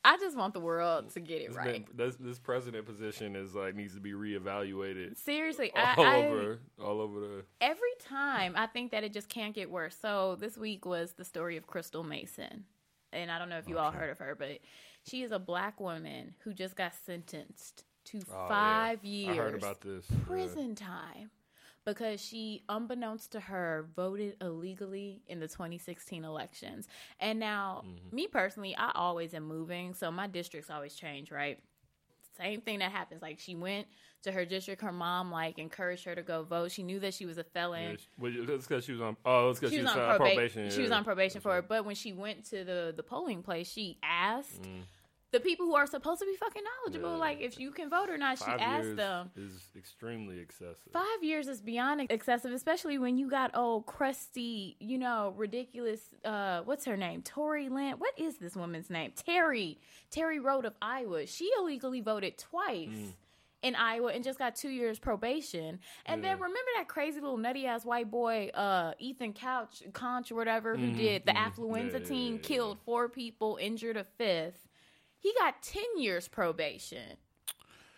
[0.04, 1.86] I just want the world to get it It's right.
[1.86, 6.26] been- this, this president position is like needs to be reevaluated Seriously, all I, I
[6.26, 7.44] over, all over the.
[7.62, 9.96] every time I think that it just can't get worse.
[10.00, 12.64] So this week was the story of Crystal Mason.
[13.12, 14.58] And I don't know if you all heard of her, but
[15.06, 18.48] she is a black woman who just got sentenced to Oh, yeah.
[18.48, 20.06] five years heard about this.
[20.10, 20.16] Yeah.
[20.26, 21.30] prison time
[21.84, 26.86] because she, unbeknownst to her, voted illegally in the 2016 elections.
[27.18, 28.14] And now, Mm-hmm.
[28.16, 31.58] me personally, I always am moving, so my districts always change, right?
[32.36, 33.22] Same thing that happens.
[33.22, 33.86] Like she went
[34.22, 36.70] to her district, her mom like encouraged her to go vote.
[36.70, 37.96] She knew that she was a felon.
[38.22, 39.16] Yeah, she- because she was on.
[39.24, 40.70] Oh, it's because she was on proba- probation.
[40.70, 41.68] She was on probation for it.
[41.68, 44.82] But when she went to the the polling place, she asked Mm.
[45.32, 47.16] The people who are supposed to be fucking knowledgeable, Yeah.
[47.18, 48.38] like if you can vote or not.
[48.38, 49.30] She Five asked years them.
[49.36, 50.92] is extremely excessive.
[50.92, 56.00] Five years is beyond excessive, especially when you got old, crusty, you know, ridiculous.
[56.24, 57.22] Uh, what's her name?
[57.22, 57.92] Tory Lynn.
[57.98, 59.12] What is this woman's name?
[59.14, 59.78] Terry.
[60.10, 61.26] Terri Rote of Iowa.
[61.26, 62.88] She illegally voted twice.
[62.88, 63.12] Mm.
[63.62, 67.66] In Iowa and just got two years probation, and then remember that crazy little nutty
[67.66, 71.92] ass white boy, uh, Ethan Couch, Conch or whatever, who did the affluenza Mm-hmm.
[71.92, 72.48] Yeah, yeah, team, yeah, yeah.
[72.48, 74.66] killed four people, injured a fifth.
[75.20, 77.16] He got ten years probation.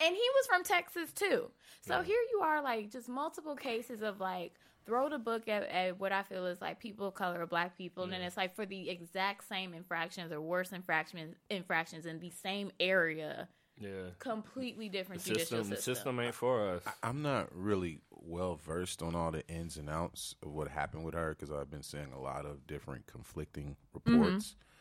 [0.04, 1.50] And he was from Texas too.
[1.80, 4.54] So here you are, like just multiple cases of like
[4.84, 7.78] throw the book at, at what I feel is like people of color or black
[7.78, 12.18] people, and then it's like for the exact same infractions or worse infractions infractions in
[12.18, 14.10] the same area, Yeah.
[14.18, 16.82] completely different The judicial system, the system ain't for us.
[17.02, 21.14] I'm not really well versed on all the ins and outs of what happened with
[21.14, 24.56] her because I've been seeing a lot of different conflicting reports.
[24.58, 24.71] But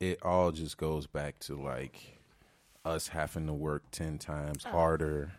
[0.00, 2.18] it all just goes back to like
[2.84, 4.70] us having to work 10 times oh.
[4.70, 5.32] harder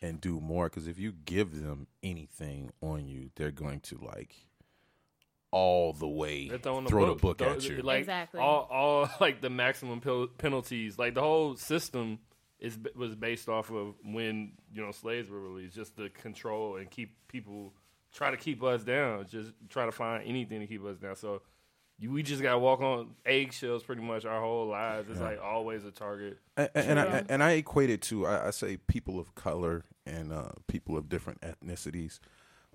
[0.00, 0.66] and do more.
[0.66, 4.34] Because if you give them anything on you, they're going to like
[5.50, 7.82] all the way They're throwing the throw book, the book throw- at you.
[7.82, 8.40] Like Exactly.
[8.40, 10.98] all, all like the maximum pil- penalties.
[10.98, 12.18] Like the whole system
[12.58, 16.90] is was based off of when you know slaves were released, just to control and
[16.90, 17.74] keep people
[18.12, 21.16] try to keep us down, just try to find anything to keep us down.
[21.16, 21.40] So you,
[22.06, 25.08] we just gotta walk on eggshells pretty much our whole lives.
[25.10, 26.38] It's like always a target.
[26.56, 30.32] And, and I and I equate it to I, I say people of color and
[30.32, 32.18] uh, people of different ethnicities.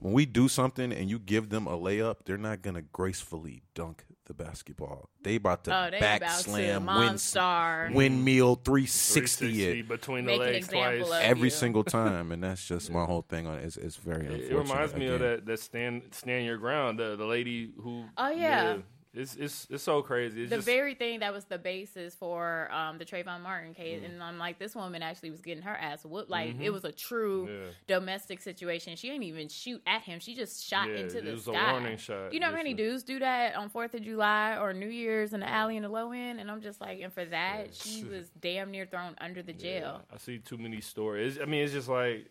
[0.01, 4.05] When we do something and you give them a layup, they're not gonna gracefully dunk
[4.27, 5.10] the basketball.
[5.23, 7.88] They about to Oh, they back about to slam, Monster.
[7.88, 11.05] win, windmill three sixty it between the Make legs twice.
[11.21, 11.49] every you.
[11.49, 13.65] single time, and that's just my whole thing on it.
[13.65, 14.51] It's, it's very It, unfortunate.
[14.51, 15.29] it reminds me of again.
[15.32, 16.99] that that stand stand your ground.
[16.99, 18.77] The the lady who Oh, yeah.
[19.12, 20.43] It's it's it's so crazy.
[20.43, 24.02] It's the just, very thing that was the basis for um, the Trayvon Martin case,
[24.06, 26.30] and I'm like, this woman actually was getting her ass whooped.
[26.30, 27.54] Like it was a true Mm-hmm.
[27.63, 27.69] Yeah.
[27.88, 28.95] domestic situation.
[28.95, 31.52] She didn't even shoot at him; she just shot Yeah, into it the was a
[31.54, 31.72] sky.
[31.72, 34.89] warning shot, You know how many dudes do that on Fourth of July or New
[34.89, 36.39] Year's in the alley in the low end?
[36.39, 40.02] And I'm just like, and for that, she was damn near thrown under the jail.
[40.13, 41.39] I see too many stories.
[41.41, 42.28] I mean, it's just like,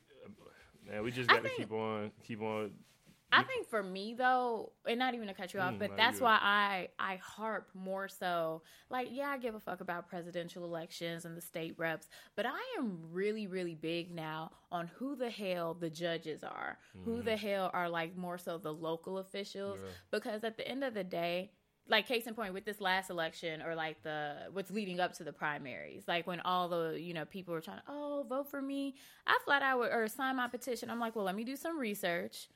[0.89, 2.71] man, we just got to keep on, keep on.
[3.31, 6.19] I think for me though, and not even to cut you off, Mm, but that's
[6.21, 8.63] why I I harp more so.
[8.91, 12.59] Like, yeah, I give a fuck about presidential elections and the state reps, but I
[12.79, 17.71] am really really big now on who the hell the judges are, who the hell
[17.75, 19.85] are like more so the local officials, Mm-hmm.
[19.87, 19.93] Yeah.
[20.11, 21.51] because at the end of the day.
[21.91, 25.25] Like case in point with this last election, or like the what's leading up to
[25.25, 28.61] the primaries, like when all the you know people were trying, to, oh vote for
[28.61, 30.91] me, I flat out would or sign my petition.
[30.91, 32.49] I'm like, well, let me do some research,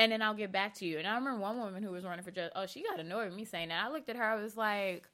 [0.00, 0.98] and then I'll get back to you.
[0.98, 2.50] And I remember one woman who was running for judge.
[2.56, 3.84] Oh, she got annoyed with me saying that.
[3.84, 4.24] I looked at her.
[4.24, 5.06] I was like,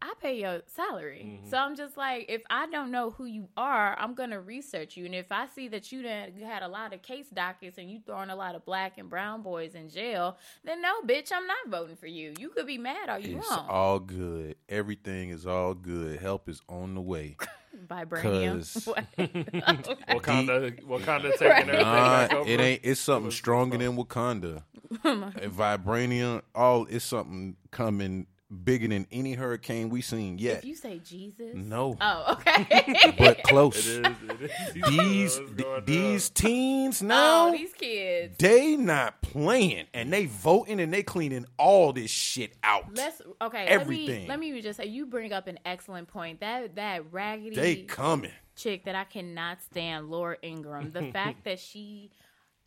[0.00, 1.50] I pay your salary, mm-hmm.
[1.50, 5.04] so I'm just like, if I don't know who you are, I'm gonna research you.
[5.04, 7.98] And if I see that you done had a lot of case dockets and you
[8.06, 11.68] throwing a lot of black and brown boys in jail, then no, bitch, I'm not
[11.68, 12.32] voting for you.
[12.38, 13.68] You could be mad all you It's want.
[13.68, 14.54] all good.
[14.68, 16.20] Everything is all good.
[16.20, 17.36] Help is on the way.
[17.86, 18.54] Vibranium.
[18.56, 19.04] 'cause- What?
[19.18, 22.48] Wakanda, Wakanda taking everything Nah, back over.
[22.50, 22.80] it ain't.
[22.84, 24.62] It's something stronger than Wakanda.
[25.04, 28.26] And Vibranium, all it's something coming
[28.64, 30.58] bigger than any hurricane we've seen yet.
[30.58, 33.12] if you say Jesus, No, Oh, okay.
[33.18, 33.86] but close.
[33.86, 34.16] It is.
[34.30, 34.88] It is.
[34.88, 36.50] These What's going these down?
[36.50, 38.36] teens oh, now, oh, these kids.
[38.38, 42.86] they not playing, and they voting and they cleaning all this shit out.
[42.94, 43.66] Let's okay.
[43.66, 44.26] Everything.
[44.28, 46.40] Let me, let me just say you bring up an excellent point.
[46.40, 48.32] That that raggedy they coming.
[48.56, 50.90] chick that I cannot stand, Laura Ingram.
[50.90, 52.10] The fact that she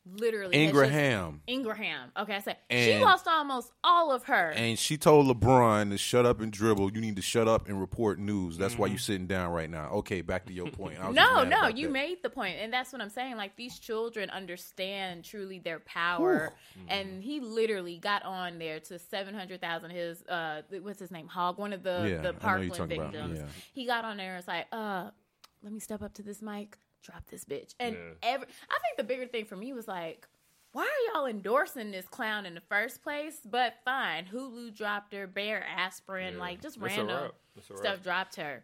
[0.05, 1.41] literally Ingraham.
[1.47, 2.11] Ingraham.
[2.17, 4.49] Okay, I said she lost almost all of her.
[4.51, 6.91] And she told LeBron to shut up and dribble.
[6.93, 8.57] You need to shut up and report news.
[8.57, 8.81] That's Mm-hmm.
[8.81, 9.89] why you're sitting down right now.
[9.91, 10.97] Okay, back to your point.
[11.13, 11.93] No, no, you that.
[11.93, 13.37] made the point, and that's what I'm saying.
[13.37, 16.53] Like these children understand truly their power,
[16.87, 19.91] and he literally got on there to seven hundred thousand.
[19.91, 21.27] His uh, what's his name?
[21.27, 23.39] Hogg, one of the Yeah, the Parkland victims.
[23.39, 23.45] yeah.
[23.73, 25.11] He got on there and was like, uh,
[25.63, 28.13] let me step up to this mic, drop this bitch, and Yeah.
[28.33, 28.47] every.
[28.69, 30.27] I think the bigger thing for me was like.
[30.73, 33.41] Why are y'all endorsing this clown in the first place?
[33.43, 36.39] But fine, Hulu dropped her, Bayer Aspirin, Yeah.
[36.39, 37.33] like just a random wrap.
[37.57, 38.63] It's a stuff dropped her.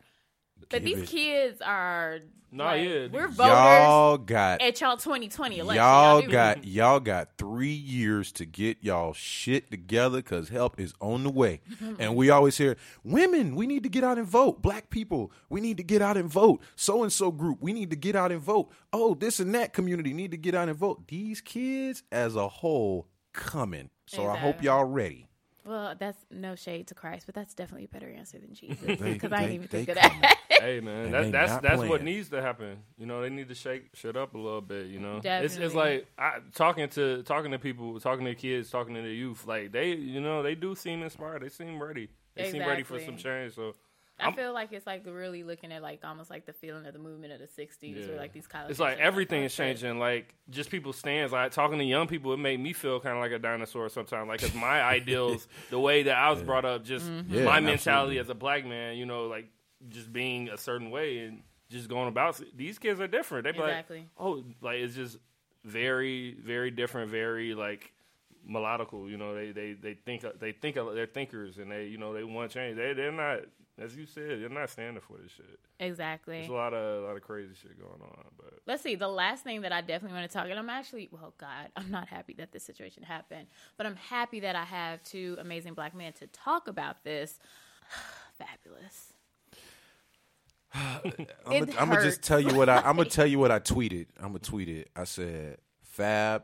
[0.69, 3.07] But Give these it- kids are Nah, like, yeah.
[3.11, 5.83] we're voters Y'all got at y'all 2020 election.
[5.83, 10.93] y'all do- got y'all got three years to get y'all shit together because help is
[11.01, 11.59] on the way.
[11.99, 14.61] and we always hear women, we need to get out and vote.
[14.61, 16.61] Black people, we need to get out and vote.
[16.77, 18.71] So and so group, we need to get out and vote.
[18.93, 21.05] Oh, this and that community need to get out and vote.
[21.09, 23.89] These kids as a whole coming.
[24.05, 25.26] So I hope y'all ready.
[25.67, 29.33] Well, that's no shade to Christ, but that's definitely a better answer than Jesus because
[29.33, 30.37] I didn't even think of that.
[30.49, 32.77] Hey man, that, they that's not that's what needs to happen.
[32.97, 34.87] You know, they need to shake shit up a little bit.
[34.87, 38.95] You know, it's it's like I, talking to talking to people, talking to kids, talking
[38.95, 39.45] to the youth.
[39.45, 41.43] Like they, you know, they do seem inspired.
[41.43, 42.09] They seem ready.
[42.35, 43.55] They seem ready for some change.
[43.55, 43.73] So
[44.19, 46.93] I I'm- feel like it's like really looking at like almost like the feeling of
[46.93, 48.19] the movement of the 60s where Yeah.
[48.19, 49.99] like these college it's like kids everything oh, is changing.
[49.99, 51.31] Like just people's stands.
[51.33, 54.27] Like talking to young people, it made me feel kind of like a dinosaur sometimes.
[54.27, 57.33] Like 'cause my ideals, the way that I was brought up, just Mm-hmm.
[57.33, 57.61] Yeah, my absolutely.
[57.71, 58.97] mentality as a black man.
[58.97, 59.45] You know, like
[59.89, 62.41] just being a certain way and just going about.
[62.55, 63.43] These kids are different.
[63.43, 63.85] They be like,
[64.17, 65.17] oh, like it's just
[65.63, 67.11] very, very different.
[67.11, 67.93] Very like
[68.49, 69.09] melodical.
[69.09, 72.23] You know, they they they think they think they're thinkers and they you know they
[72.23, 72.77] want change.
[72.77, 73.41] They they're not.
[73.79, 75.59] As you said, they're not standing for this shit.
[75.79, 76.39] Exactly.
[76.39, 78.95] There's a lot of a lot of crazy shit going on, but Let's see.
[78.95, 81.91] The last thing that I definitely want to talk, and I'm actually, well, God, I'm
[81.91, 85.95] not happy that this situation happened, but I'm happy that I have two amazing black
[85.95, 87.39] men to talk about this.
[88.41, 89.13] Fabolous.
[91.45, 92.77] I'm gonna just tell you what I.
[92.77, 94.07] I'm gonna tell you what I tweeted.
[94.17, 94.89] I'm gonna tweet it.
[94.95, 96.43] I said, "Fab."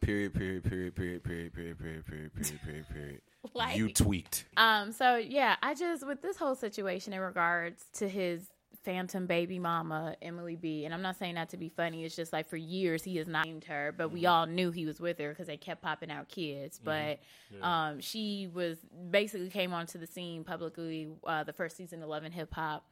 [0.00, 0.34] Period.
[0.34, 0.64] Period.
[0.64, 0.94] Period.
[0.94, 1.22] Period.
[1.22, 1.52] Period.
[1.54, 1.78] Period.
[1.78, 2.06] Period.
[2.06, 2.34] Period.
[2.34, 2.60] Period.
[2.64, 2.88] Period.
[2.88, 3.20] Period.
[3.54, 4.44] Like, You tweaked.
[4.56, 8.46] Um, so yeah, I just with this whole situation in regards to his
[8.84, 10.84] phantom baby mama Emily B.
[10.84, 12.04] And I'm not saying that to be funny.
[12.04, 14.86] It's just like for years he has not named her, but we all knew he
[14.86, 16.80] was with her because they kept popping out kids.
[16.82, 17.20] But
[17.62, 18.78] um, she was
[19.10, 22.84] basically came onto the scene publicly uh, the first season of Love and Hip Hop.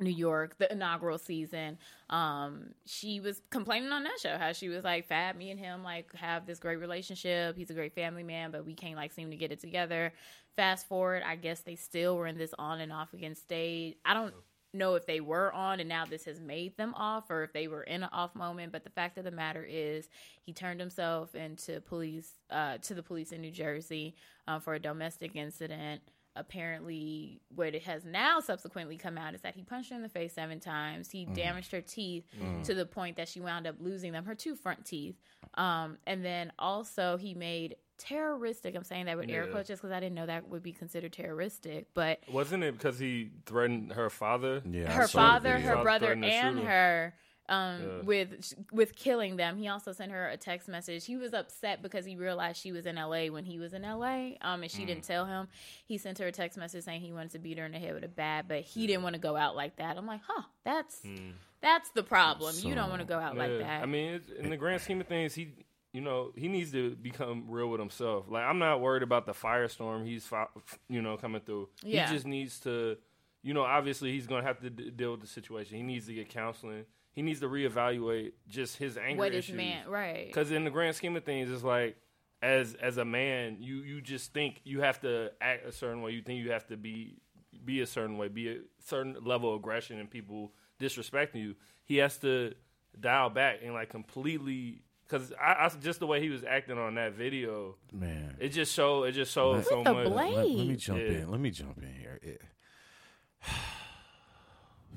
[0.00, 1.78] New York, the inaugural season.
[2.08, 5.82] Um, she was complaining on that show how she was like, "Fab, me and him
[5.82, 7.56] like have this great relationship.
[7.56, 10.12] He's a great family man, but we can't like seem to get it together."
[10.56, 13.96] Fast forward, I guess they still were in this on and off again stage.
[14.04, 14.34] I don't
[14.72, 17.66] know if they were on and now this has made them off or if they
[17.66, 20.08] were in an off moment but the fact of the matter is
[20.42, 24.14] he turned himself into police uh, to the police in new jersey
[24.46, 26.00] uh, for a domestic incident
[26.36, 30.08] apparently what it has now subsequently come out is that he punched her in the
[30.08, 31.10] face seven times.
[31.10, 32.24] He damaged her teeth
[32.64, 35.16] to the point that she wound up losing them her two front teeth.
[35.54, 39.94] Um, and then also he made terroristic i'm saying that with air quotes just because
[39.94, 44.08] i didn't know that would be considered terroristic but Wasn't it because he threatened her
[44.08, 44.62] father?
[44.64, 47.14] Yeah, her father, her brother, and her
[47.50, 48.02] um, Yeah.
[48.04, 49.58] with with killing them.
[49.58, 51.04] He also sent her a text message.
[51.04, 53.28] He was upset because he realized she was in L.A.
[53.28, 54.38] when he was in L.A.
[54.40, 54.86] Um, and she Mm.
[54.86, 55.48] didn't tell him.
[55.84, 57.92] He sent her a text message saying he wanted to beat her in the head
[57.94, 59.98] with a bat, but he didn't want to go out like that.
[59.98, 61.04] I'm like, huh, that's
[61.60, 62.54] that's the problem.
[62.62, 63.58] you don't want to go out like Mm.
[63.60, 63.82] That.
[63.82, 65.52] I mean, it's, in the grand scheme of things, he,
[65.92, 68.26] you know, he needs to become real with himself.
[68.30, 70.46] Like, I'm not worried about the firestorm he's, fi-
[70.88, 71.68] you know, coming through.
[71.82, 72.06] Yeah.
[72.08, 72.96] He just needs to,
[73.42, 75.76] you know, obviously he's going to have to d- deal with the situation.
[75.76, 76.84] He needs to get counseling.
[77.20, 79.56] He needs to reevaluate just his anger what is issues.
[79.58, 80.26] man right?
[80.26, 81.96] Because in the grand scheme of things, it's like
[82.40, 86.12] as as a man, you you just think you have to act a certain way.
[86.12, 87.18] You think you have to be
[87.62, 88.56] be a certain way, be a
[88.86, 91.56] certain level of aggression, and people disrespecting you.
[91.84, 92.54] He has to
[92.98, 94.80] dial back and like completely.
[95.06, 98.36] Because I, I just the way he was acting on that video, Man.
[98.38, 100.06] it just showed it just showed With so the much.
[100.06, 100.34] blade.
[100.34, 101.04] Let, let me jump Yeah.
[101.08, 101.30] in.
[101.30, 102.18] Let me jump in here.
[102.22, 102.42] It-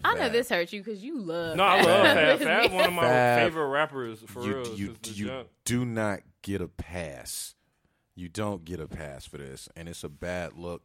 [0.04, 1.58] I know this hurts you because you love.
[1.58, 2.40] No, I love Fab.
[2.40, 2.62] Fab.
[2.64, 4.76] Fab, one of my Fab, favorite rappers for you, real.
[4.76, 5.48] you, since you jump.
[5.66, 7.56] do not get a pass.
[8.16, 10.84] You don't get a pass for this, and it's a bad look.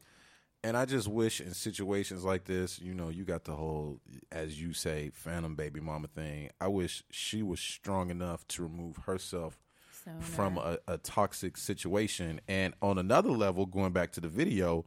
[0.65, 4.01] And I just wish in situations like this, you know, you got the whole,
[4.33, 6.51] as you say, phantom baby mama thing.
[6.61, 9.59] I wish she was strong enough to remove herself
[10.05, 10.21] Sooner.
[10.21, 12.41] from a, a toxic situation.
[12.49, 14.85] And on another level, going back to the video,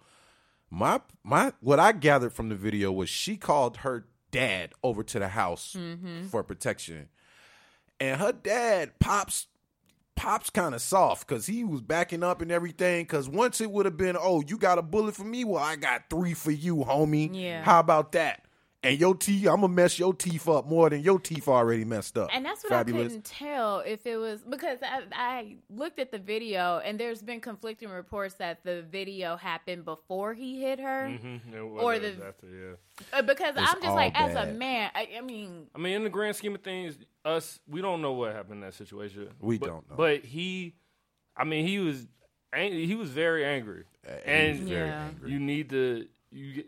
[0.69, 5.19] my my what I gathered from the video was she called her dad over to
[5.19, 6.27] the house mm-hmm.
[6.27, 7.09] for protection,
[7.99, 9.47] and her dad pops
[10.15, 13.03] pops kind of soft because he was backing up and everything.
[13.03, 15.75] Because once it would have been, oh, you got a bullet for me, well, I
[15.75, 17.29] got three for you, homie.
[17.33, 17.63] Yeah.
[17.63, 18.45] how about that?
[18.83, 22.17] And your teeth, I'm gonna mess your teeth up more than your teeth already messed
[22.17, 22.29] up.
[22.33, 22.89] And that's what Fabolous.
[22.89, 27.21] I couldn't tell if it was because I, I looked at the video and there's
[27.21, 31.07] been conflicting reports that the video happened before he hit her.
[31.11, 32.73] Mhm, Or the- after, yeah.
[33.13, 35.93] Uh, because It's I'm just like, all as a man, I, I mean, I mean,
[35.97, 39.29] in the grand scheme of things, us we don't know what happened in that situation.
[39.39, 39.95] We But- don't know.
[39.95, 40.73] But he,
[41.37, 42.07] I mean, he was
[42.51, 43.83] ang- he was very angry,
[44.25, 45.05] and was very Yeah.
[45.07, 45.31] angry.
[45.33, 46.63] you need to you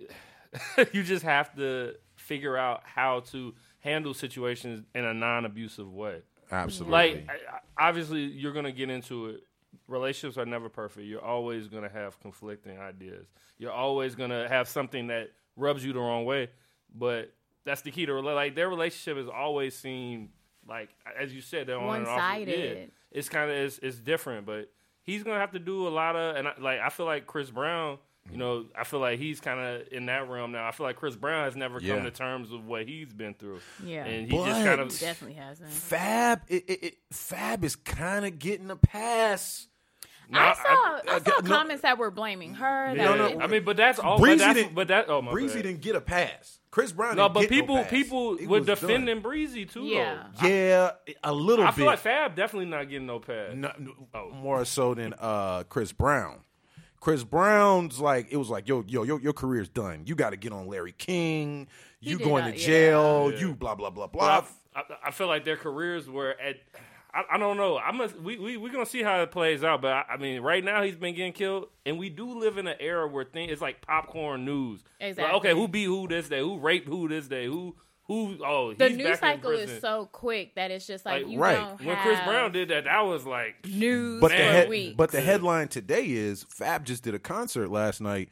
[0.94, 6.22] you just have to figure out how to handle situations in a non-abusive way.
[6.52, 6.92] Absolutely.
[6.92, 9.44] Like, I- I- obviously, you're gonna get into it.
[9.88, 11.06] Relationships are never perfect.
[11.08, 13.26] You're always gonna have conflicting ideas.
[13.58, 16.50] You're always gonna have something that rubs you the wrong way.
[16.94, 17.34] But
[17.66, 20.30] that's the key to rela- like their relationship has always seemed
[20.68, 20.90] like,
[21.20, 22.18] as you said, they're on and off.
[22.18, 22.78] One-sided.
[22.78, 24.70] Yeah, it's kind of it's, it's different, but
[25.02, 27.50] he's gonna have to do a lot of and I, like I feel like Chris
[27.50, 27.98] Brown.
[28.32, 30.66] You know, I feel like he's kind of in that realm now.
[30.68, 31.96] I feel like Chris Brown has never Yeah.
[31.96, 33.60] come to terms with what he's been through.
[33.84, 34.06] Yeah.
[34.06, 35.70] and he just kind of definitely hasn't.
[35.70, 39.68] Fab, it, it, it, Fab is kind of getting a pass.
[40.30, 41.50] No, I saw I, I- saw no.
[41.56, 42.96] comments that were blaming her.
[42.96, 43.42] Yeah, that no.
[43.44, 44.18] I mean, but that's all.
[44.18, 45.10] Breezy but that's, didn't- but that.
[45.10, 45.64] Oh my Breezy bad.
[45.64, 46.60] didn't get a pass.
[46.72, 47.18] Chris Brown.
[47.18, 47.92] No, but people, no pass.
[47.92, 48.78] people It were was done.
[48.80, 49.84] defending Breezy too.
[49.84, 50.24] Yeah.
[50.42, 50.48] though.
[50.48, 50.92] Yeah,
[51.26, 51.68] a little bit.
[51.68, 51.76] I bit.
[51.76, 53.54] feel like Fab definitely not getting no pass.
[53.54, 54.32] No, no, Oh.
[54.32, 56.40] more so than uh, Chris Brown.
[57.04, 60.04] Chris Brown's like it was like yo yo yo your career's done.
[60.06, 61.68] You got to get on Larry King.
[62.00, 63.30] You did going not- to jail.
[63.30, 63.40] Yeah.
[63.40, 64.46] You blah blah blah blah.
[64.74, 66.62] I, I, I feel like their careers were at.
[67.14, 67.78] I, I don't know.
[67.78, 68.00] I'm.
[68.00, 69.82] A, we we we gonna see how it plays out.
[69.82, 72.68] But I, I mean, right now he's been getting killed, and we do live in
[72.68, 74.82] an era where things it's like popcorn news.
[75.02, 75.36] Like, Exactly.
[75.40, 76.40] okay, who beat who this day?
[76.40, 77.48] Who raped who this day?
[77.48, 77.76] Who
[78.08, 78.38] who?
[78.46, 81.56] Oh, he's the news cycle is so quick that it's just like, Like, you right.
[81.56, 84.70] don't When have Chris Brown did that, that was like news but for the head,
[84.70, 84.96] weeks.
[84.98, 88.30] but the headline today is Fab just did a concert last night,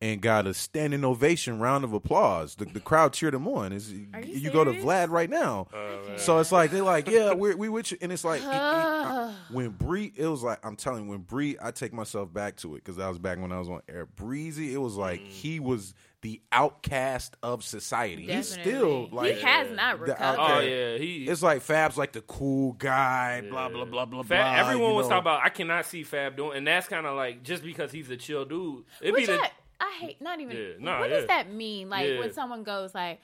[0.00, 2.56] and got a standing ovation, round of applause.
[2.56, 3.72] The, the crowd cheered him on.
[3.72, 4.72] Is you, you go to?
[4.72, 5.68] Vlad right now.
[5.72, 5.98] Oh.
[6.16, 8.52] So it's like they're like, yeah, we're, we with you, and it's like it- it-
[8.52, 12.56] I- when Bree, it was like I'm telling you, when Bree, I take myself back
[12.56, 14.04] to it because I was back when I was on air.
[14.06, 15.26] Breezy, it was like Mm.
[15.28, 18.26] he was the outcast of society.
[18.26, 19.10] He's still Definitely.
[19.30, 20.40] like he has not the recovered.
[20.40, 21.24] oh yeah, he.
[21.28, 24.54] It's like Fab's like the cool guy, blah blah blah blah Fab, blah.
[24.68, 25.10] everyone you was know.
[25.16, 25.40] talking about.
[25.44, 28.44] I cannot see Fab doing, and that's kind of like just because he's a chill
[28.44, 28.84] dude.
[29.00, 30.20] It'd Which be the, I, I hate.
[30.22, 30.56] Not even.
[30.56, 31.16] Yeah, nah, what yeah.
[31.16, 31.88] does that mean?
[31.88, 32.18] Like Yeah.
[32.20, 33.20] when someone goes like,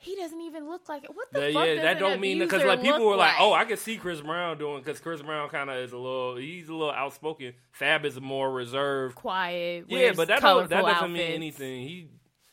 [0.00, 1.10] he doesn't even look like it.
[1.14, 1.66] What the Yeah, fuck?
[1.66, 3.40] yeah, does that an don't mean because like people were like, like?
[3.40, 6.36] oh, I can see Chris Brown doing because Chris Brown kind of is a little,
[6.36, 7.54] he's a little outspoken.
[7.72, 9.16] Fab is more reserved.
[9.16, 9.86] quiet.
[9.88, 11.82] Yeah, but that don't, that doesn't mean anything.
[11.82, 12.10] He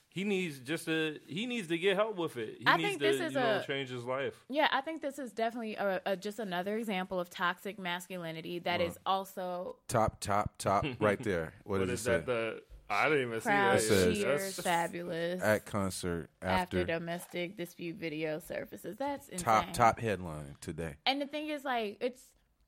[0.10, 2.56] he needs just to he needs to get help with it.
[2.60, 4.34] He I needs think to this is you know a- change his life.
[4.50, 8.80] Yeah, I think this is definitely a, a, just another example of toxic masculinity that
[8.82, 11.54] is also top top top right there.
[11.66, 12.12] What, What does is it say?
[12.14, 12.26] that?
[12.26, 13.84] The I didn't even see proud, that.
[13.84, 15.42] It says- cheers, That's- Fabolous.
[15.42, 18.98] At concert after, after, domestic dispute video surfaces.
[18.98, 19.44] That's insane.
[19.44, 20.96] top top headline today.
[21.06, 22.22] And the thing is, like, it's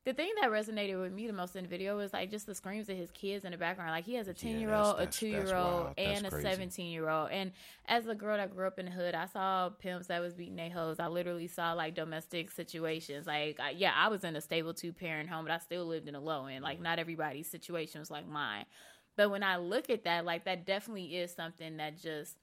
[0.07, 2.55] the thing that resonated with me the most in the video was like just the
[2.55, 3.91] screams of his kids in the background.
[3.91, 5.93] Like he has a ten year old, a two year old, wild.
[5.97, 7.29] That's and a seventeen year old.
[7.29, 7.51] And
[7.87, 10.55] as a girl that grew up in the hood, I saw pimps that was beating
[10.55, 10.95] their hoes.
[10.97, 13.27] I literally saw like domestic situations.
[13.27, 16.07] Like, I, yeah, I was in a stable two parent home, but I still lived
[16.07, 16.63] in a low end.
[16.63, 18.63] Like, not everybody's situation was like mine.
[19.17, 22.37] But when I look at that, like that definitely is something that just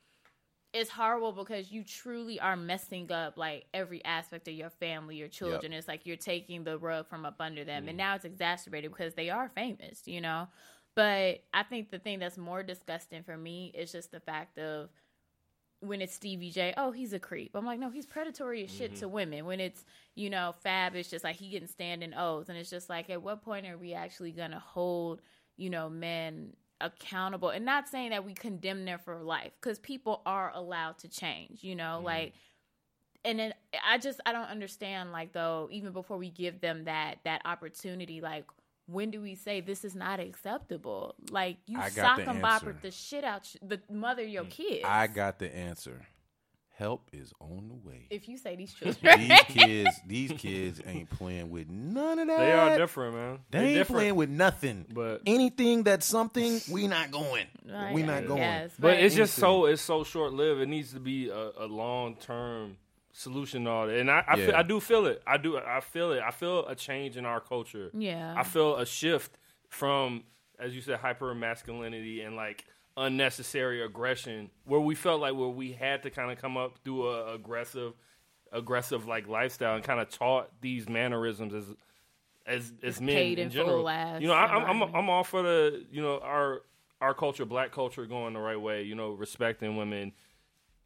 [0.74, 5.28] it's horrible because you truly are messing up like every aspect of your family, your
[5.28, 5.72] children.
[5.72, 7.96] It's like you're taking the rug from up under them, and mm-hmm.
[7.98, 10.48] now it's exacerbated because they are famous, you know.
[10.96, 14.90] But I think the thing that's more disgusting for me is just the fact of
[15.80, 17.52] when it's Stevie J, oh, he's a creep.
[17.54, 19.14] I'm like, no, he's predatory as shit to mm-hmm.
[19.14, 19.44] women.
[19.44, 19.84] When it's,
[20.14, 22.48] you know, Fab, it's just like he getting standing O's.
[22.48, 25.20] And it's just like, at what point are we actually going to hold,
[25.56, 26.54] you know, men
[26.84, 27.48] accountable?
[27.48, 31.64] And not saying that we condemn them for life, because people are allowed to change,
[31.64, 32.06] you know, mm-hmm.
[32.06, 32.32] like,
[33.24, 37.16] and then I just, I don't understand, like, though, even before we give them that,
[37.24, 38.44] that opportunity, like,
[38.86, 41.14] when do we say this is not acceptable?
[41.30, 44.84] Like you sock and bopper the shit out sh- the mother of your mm, kids.
[44.84, 46.06] I got the answer.
[46.76, 48.08] Help is on the way.
[48.10, 52.38] if you say these children, these kids, these kids ain't playing with none of that.
[52.38, 53.38] They are different, man.
[53.50, 53.96] They They're ain't different.
[53.98, 54.84] playing with nothing.
[54.92, 57.46] But- anything that's something, we not going.
[57.70, 58.40] Right, we not going.
[58.40, 60.60] guess, But it's just so it's so short lived.
[60.62, 62.76] It needs to be a, a long term
[63.12, 63.96] solution all that.
[63.96, 64.58] And I I, feel, Yeah.
[64.58, 65.22] I do feel it.
[65.26, 66.20] I do I feel it.
[66.26, 67.90] I feel a change in our culture.
[67.94, 70.24] yeah, I feel a shift from,
[70.58, 72.64] as you said, hyper masculinity and like
[72.96, 77.08] unnecessary aggression, where we felt like where we had to kind of come up through
[77.08, 77.92] a aggressive,
[78.52, 81.64] aggressive like lifestyle and kind of taught these mannerisms as
[82.46, 83.82] as as men in general.
[84.20, 84.94] you know, I, I'm I'm.
[84.94, 86.62] I'm all for the you know our
[87.00, 88.82] our culture, black culture, going the right way.
[88.82, 90.12] You know, respecting women.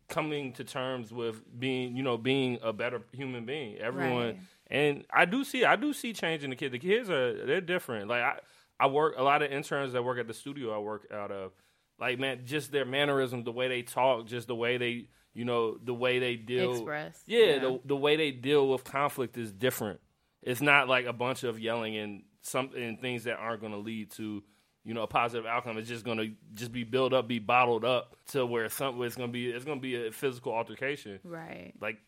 [0.09, 3.77] Coming to terms with being, you know, being a better human being.
[3.77, 4.39] Everyone, Right.
[4.71, 6.73] and I do see, I do see change in the kids.
[6.73, 8.09] The kids are they're different.
[8.09, 8.39] Like I,
[8.81, 11.53] I work a lot of interns that work at the studio I work out of.
[12.01, 15.77] Like man, just their mannerisms, the way they talk, just the way they, you know,
[15.83, 16.73] the way they deal.
[16.73, 17.59] Express, Yeah, yeah.
[17.59, 20.01] The, the way they deal with conflict is different.
[20.43, 23.79] It's not like a bunch of yelling and some and things that aren't going to
[23.79, 24.43] lead to,
[24.85, 25.77] you know, a positive outcome.
[25.79, 29.17] It's just going to just be built up, be bottled up to where something it's
[29.17, 29.49] going to be.
[29.51, 31.99] It's going to be a physical altercation right, like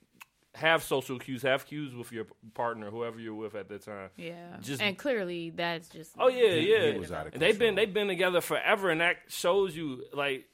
[0.54, 4.10] have social cues, have cues with your partner, whoever you're with at the time.
[4.16, 6.92] yeah, just- and clearly that's just Oh yeah, He- yeah.
[6.92, 10.46] he was out of they've been they've been together forever, and that shows you like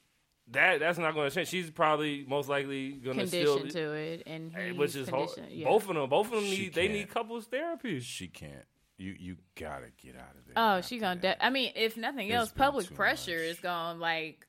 [0.49, 0.81] that.
[0.81, 1.49] That's not going to change.
[1.49, 5.09] She's probably most likely going to still, conditioned to it, and eh, he's which is
[5.09, 5.51] ho- conditioned.
[5.51, 5.67] yeah.
[5.67, 6.09] both of them.
[6.09, 8.01] Both of them She need they need couples therapy.
[8.01, 8.65] She can't.
[8.99, 10.55] You you gotta get out of there.
[10.57, 11.21] Oh, after she gonna.
[11.21, 11.39] that.
[11.39, 13.41] De- I mean, if nothing It's else, public pressure much.
[13.43, 14.47] is gonna like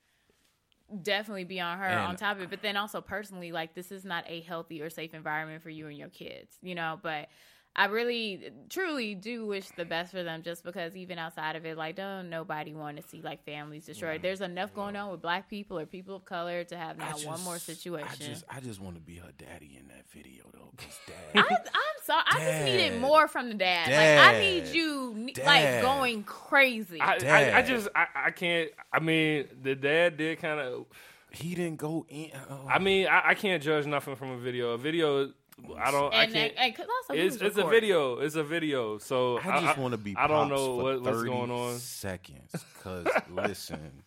[1.04, 2.50] definitely be on her And- on top of it.
[2.50, 5.88] But then also personally, like this is not a healthy or safe environment for you
[5.88, 6.58] and your kids.
[6.62, 7.30] You know, but.
[7.80, 11.78] I really, truly do wish the best for them, just because even outside of it,
[11.78, 14.24] like, don't nobody want to see like families destroyed.
[14.24, 17.18] There's enough going on with black people or people of color to have I now
[17.28, 18.08] one more situation.
[18.12, 20.72] I just I just want to be her daddy in that video though.
[20.76, 21.00] 'cause
[21.36, 22.24] I, dad, I'm sorry.
[22.32, 23.88] I just needed more from the dad.
[23.90, 25.46] Like I need you Dad.
[25.46, 27.00] like going crazy.
[27.00, 28.72] I, I, I just I, I can't.
[28.92, 30.86] I mean, the dad did kind of.
[31.32, 32.32] he didn't go in.
[32.50, 32.66] oh.
[32.68, 34.72] I mean, I, I can't judge nothing from a video.
[34.72, 35.32] A video,
[35.80, 36.14] I don't.
[36.14, 36.52] I and, can't.
[36.52, 38.20] and, and 'cause also It's, it's a video.
[38.20, 38.98] It's a video.
[39.00, 40.16] So I just want to be.
[40.16, 41.78] I don't know for what, what's going on.
[41.80, 42.52] Seconds,
[42.84, 44.04] cause listen,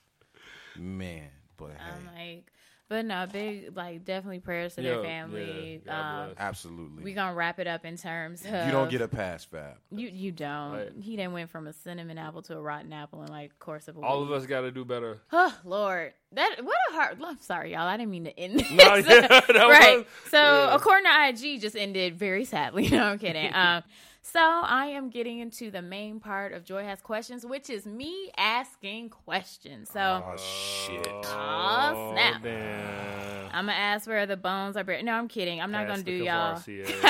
[0.77, 1.29] man.
[1.57, 2.53] But I'm hey, like,
[2.91, 5.81] But no, big like definitely prayers to Yeah, their family.
[5.87, 6.39] yeah, God um, bless.
[6.41, 7.05] Absolutely.
[7.05, 9.77] we gonna wrap it up in terms of you don't get a pass, Fab.
[9.93, 10.73] you you don't.
[10.73, 10.93] Right.
[11.01, 13.97] He then went from a cinnamon apple to a rotten apple in like course of
[13.97, 14.31] a All week.
[14.31, 15.21] of us got to do better.
[15.33, 17.19] Oh Lord, that what a hard.
[17.25, 17.87] I'm sorry, y'all.
[17.87, 18.71] I didn't mean to end this.
[18.73, 19.99] No, yeah, that right.
[19.99, 20.75] was- so yeah.
[20.75, 22.89] according to IG, just ended very sadly.
[22.91, 23.55] No, I'm kidding.
[23.55, 23.85] um,
[24.23, 28.31] so I am getting into the main part of Joy has questions, which is me
[28.37, 29.91] asking questions.
[29.91, 30.01] So.
[30.27, 31.07] Oh shit.
[31.07, 32.43] Aw, snap.
[32.43, 33.31] damn.
[33.53, 35.05] I'm gonna ask where the bones are buried.
[35.05, 35.61] No, I'm kidding.
[35.61, 36.63] I'm not gonna do y'all.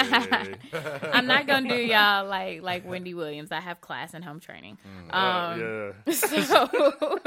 [1.13, 3.53] I'm not gonna do y'all like like Wendy Williams.
[3.53, 4.79] I have class and home training.
[5.13, 5.61] Uh, Um,
[6.07, 6.13] yeah.
[6.15, 7.19] so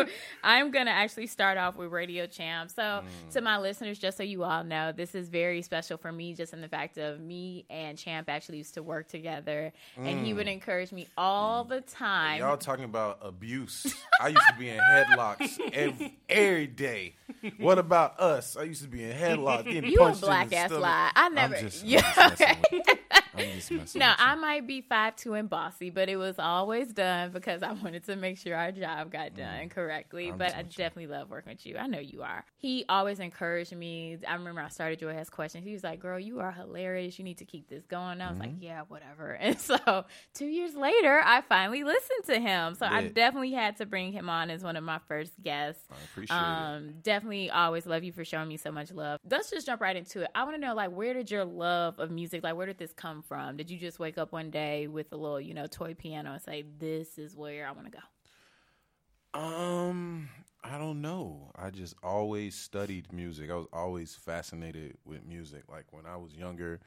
[0.43, 2.71] I'm gonna actually start off with Radio Champ.
[2.71, 3.31] So Mm.
[3.33, 6.53] to my listeners, just so you all know, this is very special for me, just
[6.53, 10.47] in the fact of me and Champ actually used to work together, and he would
[10.47, 10.53] mm.
[10.53, 11.69] encourage me all mm.
[11.69, 12.39] the time.
[12.39, 13.93] Y'all talking about abuse.
[14.19, 17.15] I used to be in headlocks every, every day.
[17.57, 18.55] What about us?
[18.57, 21.11] I used to be in headlocks You a black ass lie.
[21.15, 21.55] I never.
[21.55, 22.29] I'm just, I'm yeah.
[22.29, 23.19] just with you.
[23.37, 24.13] I'm just messing No.
[24.17, 28.05] I might be five two and bossy, but it was always done because I wanted
[28.05, 30.29] to make sure our job got done correctly.
[30.29, 30.65] I'm but I you.
[30.65, 31.77] definitely love working with you.
[31.77, 32.45] I know you are.
[32.57, 34.17] He always encouraged me.
[34.27, 35.65] I remember I started Joy has questions.
[35.65, 37.17] He was like, "Girl, you are hilarious.
[37.17, 38.63] You need to keep this going." I was like, Mm-hmm.
[38.63, 42.75] "Yeah, whatever." And so two years later, I finally listened to him.
[42.75, 45.83] So I definitely had to bring him on as one of my first guests.
[45.91, 46.39] I appreciate it.
[46.39, 49.19] Um, definitely always love you for showing me so much love.
[49.29, 50.29] Let's just jump right into it.
[50.35, 52.93] I want to know, like, where did your love of music, like, where did this
[52.93, 53.57] come from?
[53.57, 56.41] Did you just wake up one day with a little, you know, toy piano and
[56.41, 59.39] say, "This is where I want to go"?
[59.39, 60.29] Um,
[60.63, 61.51] I don't know.
[61.55, 63.49] I just always studied music.
[63.49, 65.63] I was always fascinated with music.
[65.69, 66.79] Like when I was younger,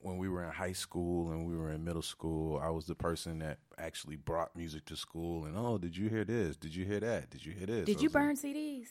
[0.00, 2.94] when we were in high school and we were in middle school, I was the
[2.94, 5.44] person that actually brought music to school.
[5.44, 6.56] And oh, did you hear this?
[6.56, 7.30] Did you hear that?
[7.30, 7.84] Did you hear this?
[7.84, 8.86] Did you was like- burn CDs?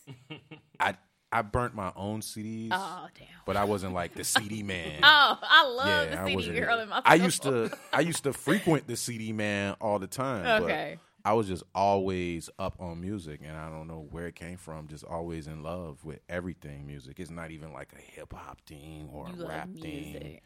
[0.79, 0.95] I
[1.31, 3.27] I burnt my own CDs, Oh, damn.
[3.45, 4.99] but I wasn't like the CD man.
[5.03, 7.01] Oh, I love I the CD girl in my.
[7.03, 10.63] I used to I used to frequent the CD man all the time.
[10.63, 10.99] Okay.
[11.25, 14.87] I was just always up on music and I don't know where it came from,
[14.87, 17.19] just always in love with everything music.
[17.19, 20.39] It's not even like a hip hop thing or You a rap thing.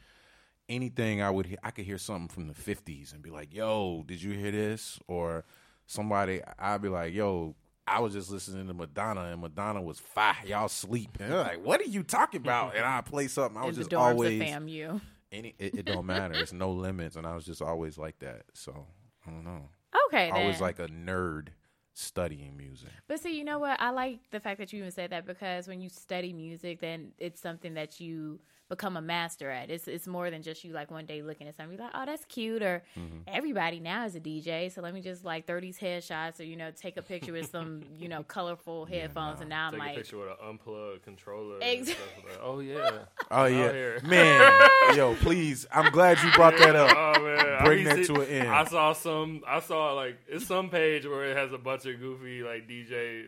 [0.68, 4.04] Anything I would hear, I could hear something from the 50s and be like, "Yo,
[4.08, 5.44] did you hear this?" or
[5.86, 7.56] somebody I'd be like, "Yo,
[7.88, 10.36] I was just listening to Madonna and Madonna was fire.
[10.46, 13.58] Y'all sleep." And they're like, "What are you talking about?" And I play something.
[13.58, 15.02] I In was the just always FAMU.
[15.32, 16.34] any it, it don't matter.
[16.36, 18.44] It's no limits, and I was just always like that.
[18.54, 18.86] So
[19.28, 19.70] I don't know.
[20.08, 20.48] Okay, I then.
[20.48, 21.50] was like a nerd
[21.94, 22.90] studying music.
[23.08, 23.80] But see, you know what?
[23.82, 27.12] I like the fact that you even said that because when you study music, then
[27.18, 28.40] it's something that you
[28.72, 29.70] become a master at.
[29.70, 32.06] It's it's more than just you like one day looking at something be like, oh,
[32.06, 32.64] that's cute.
[32.64, 33.18] Or Mm-hmm.
[33.28, 36.56] everybody now is a DJ, so let me just like throw these headshots or you
[36.56, 39.86] know take a picture with some you know colorful headphones, and now I'm Take a
[39.86, 41.60] like, picture with an unplugged controller.
[41.62, 42.92] and stuff like, oh yeah.
[43.32, 44.70] Oh yeah, man.
[44.96, 45.68] yo, please.
[45.72, 46.96] I'm glad you brought that up.
[46.98, 48.48] Oh man, Bring that see- to an end.
[48.50, 49.42] I saw some.
[49.48, 53.28] I saw like it's some page where it has a bunch of goofy like DJ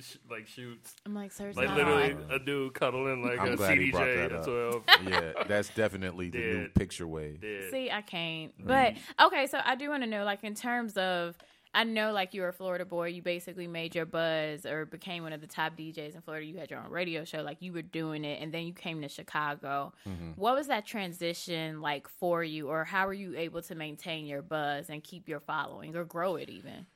[0.00, 0.94] sh- like shoots.
[1.06, 4.06] I'm like, sir, Like no, literally a dude cuddling like I'm a glad he brought
[4.06, 4.44] CDJ that at up.
[4.44, 4.82] twelve.
[5.08, 6.74] Yeah, that's definitely the new Dead.
[6.74, 7.36] picture way.
[7.40, 7.70] Dead.
[7.70, 8.56] See, I can't.
[8.58, 8.66] Mm-hmm.
[8.68, 8.94] But
[9.26, 11.36] okay, so I do want to know, like, in terms of,
[11.74, 13.08] I know, like, you were a Florida boy.
[13.08, 16.44] You basically made your buzz or became one of the top DJs in Florida.
[16.44, 19.00] You had your own radio show, like, you were doing it, and then you came
[19.02, 19.92] to Chicago.
[20.06, 20.32] Mm-hmm.
[20.36, 24.42] What was that transition like for you, or how were you able to maintain your
[24.42, 26.86] buzz and keep your following or grow it even?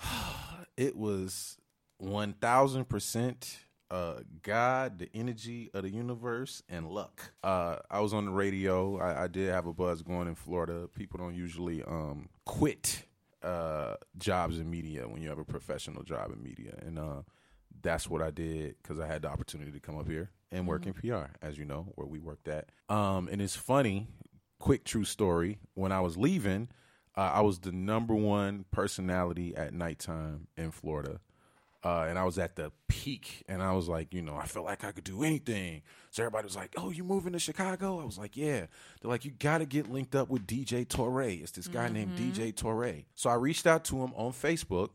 [0.76, 1.56] It was
[1.98, 3.58] one thousand percent
[3.90, 7.32] uh God, the energy of the universe, and luck.
[7.42, 8.98] Uh I was on the radio.
[8.98, 10.88] I, I did have a buzz going in Florida.
[10.94, 13.04] People don't usually um quit
[13.42, 16.74] uh jobs in media when you have a professional job in media.
[16.84, 17.22] And uh
[17.82, 20.86] that's what I did because I had the opportunity to come up here and work
[20.86, 22.70] in PR, as you know, where we worked at.
[22.88, 24.08] Um, and it's funny,
[24.58, 25.58] quick true story.
[25.74, 26.68] When I was leaving,
[27.16, 31.20] uh, I was the number one personality at nighttime in Florida.
[31.86, 34.66] Uh, and I was at the peak, and I was like, you know, I felt
[34.66, 35.82] like I could do anything.
[36.10, 38.66] So everybody was like, "Oh, you moving to Chicago?" I was like, "Yeah."
[39.00, 42.18] They're like, "You got to get linked up with DJ Torre." It's this guy named
[42.18, 43.04] DJ Torre.
[43.14, 44.88] So I reached out to him on Facebook,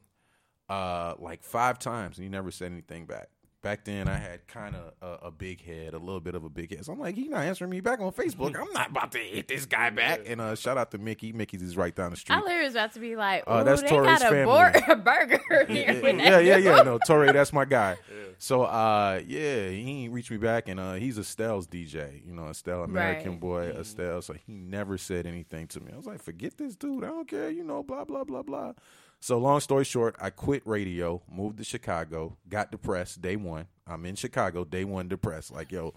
[0.67, 3.29] uh, like five times, and he never said anything back.
[3.61, 6.49] Back then, I had kind of a, a big head, a little bit of a
[6.49, 6.83] big head.
[6.83, 8.59] So I'm like, he's not answering me back on Facebook.
[8.59, 10.21] I'm not about to hit this guy back.
[10.25, 11.31] And uh, shout out to Mickey.
[11.31, 12.35] Mickey's is right down the street.
[12.35, 14.45] I literally was about to be like, Uh, oh, that's they Torres got a, family.
[14.45, 16.01] bor- a burger here.
[16.01, 16.81] with yeah, yeah, yeah.
[16.81, 17.97] No, Torre, that's my guy.
[18.39, 22.25] So, uh, yeah, he ain't reached me back, and uh, he's Estelle's DJ.
[22.25, 23.39] You know, Estelle, American Right.
[23.39, 24.23] boy, Estelle.
[24.23, 25.91] So he never said anything to me.
[25.93, 27.03] I was like, forget this dude.
[27.03, 27.51] I don't care.
[27.51, 28.73] You know, blah blah blah blah.
[29.21, 33.67] So, long story short, I quit radio, moved to Chicago, got depressed day one.
[33.85, 35.51] I'm in Chicago, day one, depressed.
[35.51, 35.93] Like, yo,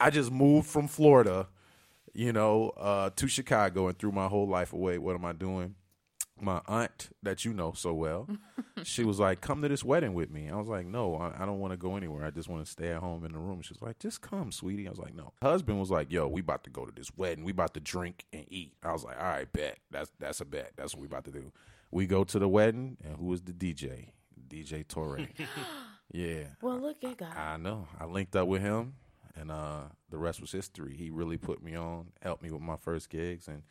[0.00, 1.48] I just moved from Florida,
[2.14, 4.96] you know, uh, to Chicago and threw my whole life away.
[4.98, 5.74] What am I doing?
[6.40, 8.28] my aunt that you know so well,
[8.84, 11.46] she was like, "Come to this wedding with me." I was like, "No, I, I
[11.46, 12.24] don't want to go anywhere.
[12.24, 14.52] I just want to stay at home in the room." She was like, "Just come,
[14.52, 17.10] sweetie." I was like, "No." Husband was like, "Yo, we about to go to this
[17.16, 17.44] wedding.
[17.44, 19.78] We about to drink and eat." I was like, "All right, bet.
[19.90, 20.72] That's that's a bet.
[20.76, 21.52] That's what we about to do."
[21.90, 24.10] We go to the wedding, and who was the DJ?
[24.48, 25.20] DJ Torre.
[26.12, 26.44] yeah.
[26.60, 27.36] Well, look at God.
[27.36, 27.88] I know.
[27.98, 28.94] I linked up with him,
[29.34, 30.94] and uh, the rest was history.
[30.96, 33.62] He really put me on, helped me with my first gigs, and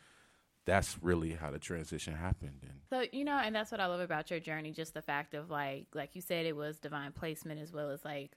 [0.64, 2.60] that's really how the transition happened.
[2.62, 4.72] And so you know, and that's what I love about your journey.
[4.72, 8.04] Just the fact of like, like you said, it was divine placement as well as
[8.04, 8.32] like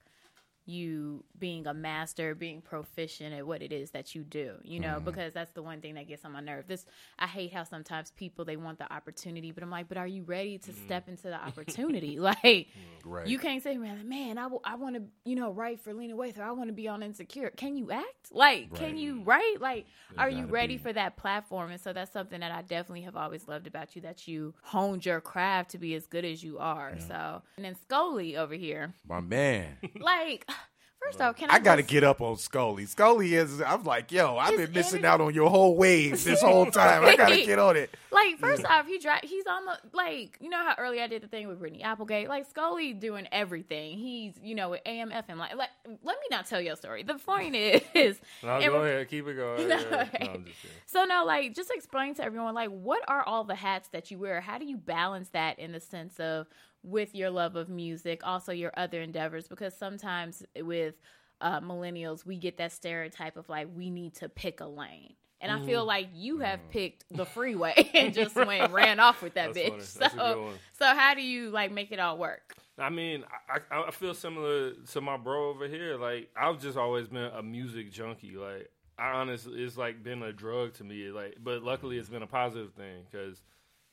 [0.66, 4.96] you being a master, being proficient at what it is that you do, you know,
[4.96, 5.06] mm-hmm.
[5.06, 6.68] because that's the one thing that gets on my nerve.
[6.68, 6.86] This
[7.18, 10.24] I hate how sometimes people they want the opportunity, but I'm like, but are you
[10.24, 10.86] ready to mm-hmm.
[10.86, 12.20] step into the opportunity?
[12.20, 12.68] like,
[13.04, 13.28] right.
[13.28, 16.16] you can't say, man, man, I, w- I want to, you know, write for Lena
[16.16, 16.40] Waithe.
[16.40, 17.52] I want to be on Insecure.
[17.52, 18.32] Can you act?
[18.32, 18.80] Like, right.
[18.80, 19.58] can you write?
[19.60, 19.88] Like,
[20.18, 20.84] are you ready be.
[20.84, 21.72] for that platform?
[21.72, 25.06] And so that's something that I definitely have always loved about you that you honed
[25.06, 26.94] your craft to be as good as you are.
[26.98, 27.08] Yeah.
[27.08, 30.50] So, and then Scully over here, my man, like
[31.02, 31.56] First off, can I?
[31.56, 32.86] I got to get up on Scully.
[32.86, 33.60] Scully is.
[33.62, 35.08] I'm like, yo, I've been missing energy.
[35.08, 37.04] out on your whole wave this whole time.
[37.04, 37.94] I got to get on it.
[38.12, 40.38] Like, first off, he dri- He's on the like.
[40.40, 42.30] You know how early I did the thing with Brittany Applegate.
[42.30, 43.98] Like Scully doing everything.
[43.98, 45.38] He's you know with AMFM.
[45.38, 45.70] Like, like
[46.04, 47.04] let me not tell your story.
[47.04, 49.68] The point is, no, go ahead, keep it going.
[49.72, 50.44] No, no,
[50.86, 54.20] so now, like, just explain to everyone, like, what are all the hats that you
[54.20, 54.42] wear?
[54.42, 56.48] How do you balance that in the sense of
[56.84, 60.96] with your love of music, also your other endeavors, because sometimes with
[61.40, 65.14] uh, millennials, we get that stereotype of like, we need to pick a lane.
[65.42, 65.88] And I feel mm.
[65.88, 66.70] like you have mm.
[66.70, 69.82] picked the freeway and just went ran off with that bitch.
[69.82, 72.54] So, so how do you like make it all work?
[72.78, 75.98] I mean, I, I feel similar to my bro over here.
[75.98, 78.36] Like I've just always been a music junkie.
[78.38, 81.10] Like I honestly, it's like been a drug to me.
[81.10, 83.42] Like, but luckily, it's been a positive thing because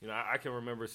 [0.03, 0.87] you know I, I, can remember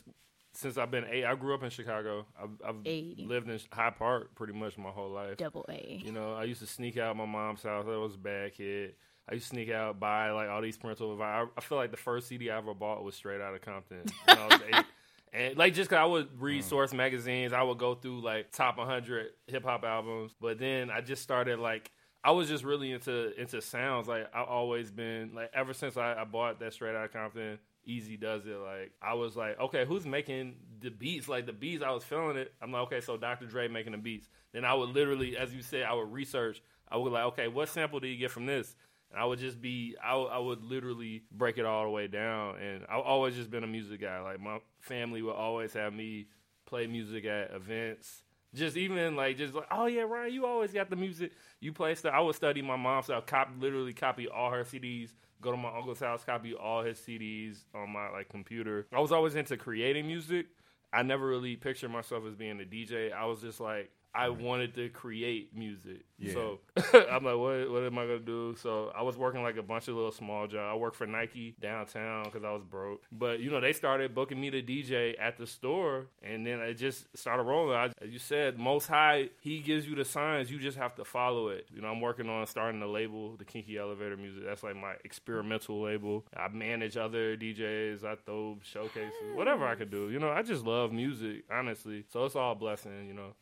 [0.53, 2.25] since I've been eight, I grew up in Chicago.
[2.41, 5.37] I've, I've lived in Hyde Park pretty much my whole life.
[5.37, 6.01] Double A.
[6.03, 7.85] You know, I used to sneak out my mom's house.
[7.87, 8.95] I was a bad kid.
[9.27, 11.47] I used to sneak out, buy like all these parental advice.
[11.47, 14.03] I, I feel like the first CD I ever bought was straight out of Compton
[14.25, 14.85] when I was eight.
[15.35, 16.65] And like just cause I would read mm.
[16.65, 20.31] Source magazines, I would go through like top 100 hip hop albums.
[20.39, 21.89] But then I just started like
[22.23, 24.07] I was just really into into sounds.
[24.07, 27.57] Like I've always been like ever since I, I bought that Straight Out of Compton
[27.87, 28.57] Eazy-Duz-It.
[28.57, 31.27] Like I was like, okay, who's making the beats?
[31.27, 32.53] Like the beats, I was feeling it.
[32.61, 33.45] I'm like, okay, so Dr.
[33.45, 34.27] Dre making the beats.
[34.53, 36.61] Then I would literally, as you said, I would research.
[36.89, 38.75] I would like, okay, what sample do you get from this?
[39.11, 42.57] And I would just be, I, would literally break it all the way down.
[42.57, 44.19] And I've always just been a music guy.
[44.21, 46.27] Like my family would always have me
[46.65, 48.23] play music at events.
[48.55, 51.95] Just even like just like oh yeah Ryan you always got the music you play
[51.95, 55.09] stuff I would study my mom so I cop literally copy all her CDs
[55.43, 58.87] go to my uncle's house, copy all his CDs on my like computer.
[58.93, 60.47] I was always into creating music.
[60.91, 63.11] I never really pictured myself as being a DJ.
[63.11, 66.05] I was just like I wanted to create music.
[66.19, 66.33] Yeah.
[66.33, 66.59] So
[67.11, 68.55] I'm like, what, what am I gonna do?
[68.61, 70.71] So I was working like a bunch of little small jobs.
[70.71, 73.01] I worked for Nike downtown because I was broke.
[73.11, 76.75] But you know, they started booking me to DJ at the store, and then it
[76.75, 77.75] just started rolling.
[77.75, 80.51] I, as you said, Most High, he gives you the signs.
[80.51, 81.67] You just have to follow it.
[81.73, 84.43] You know, I'm working on starting the label, the Kinky Elevator Music.
[84.45, 86.25] That's like my experimental label.
[86.37, 88.03] I manage other DJs.
[88.03, 90.11] I throw showcases, whatever I could do.
[90.11, 92.05] You know, I just love music, honestly.
[92.13, 93.07] So it's all a blessing.
[93.07, 93.33] You know.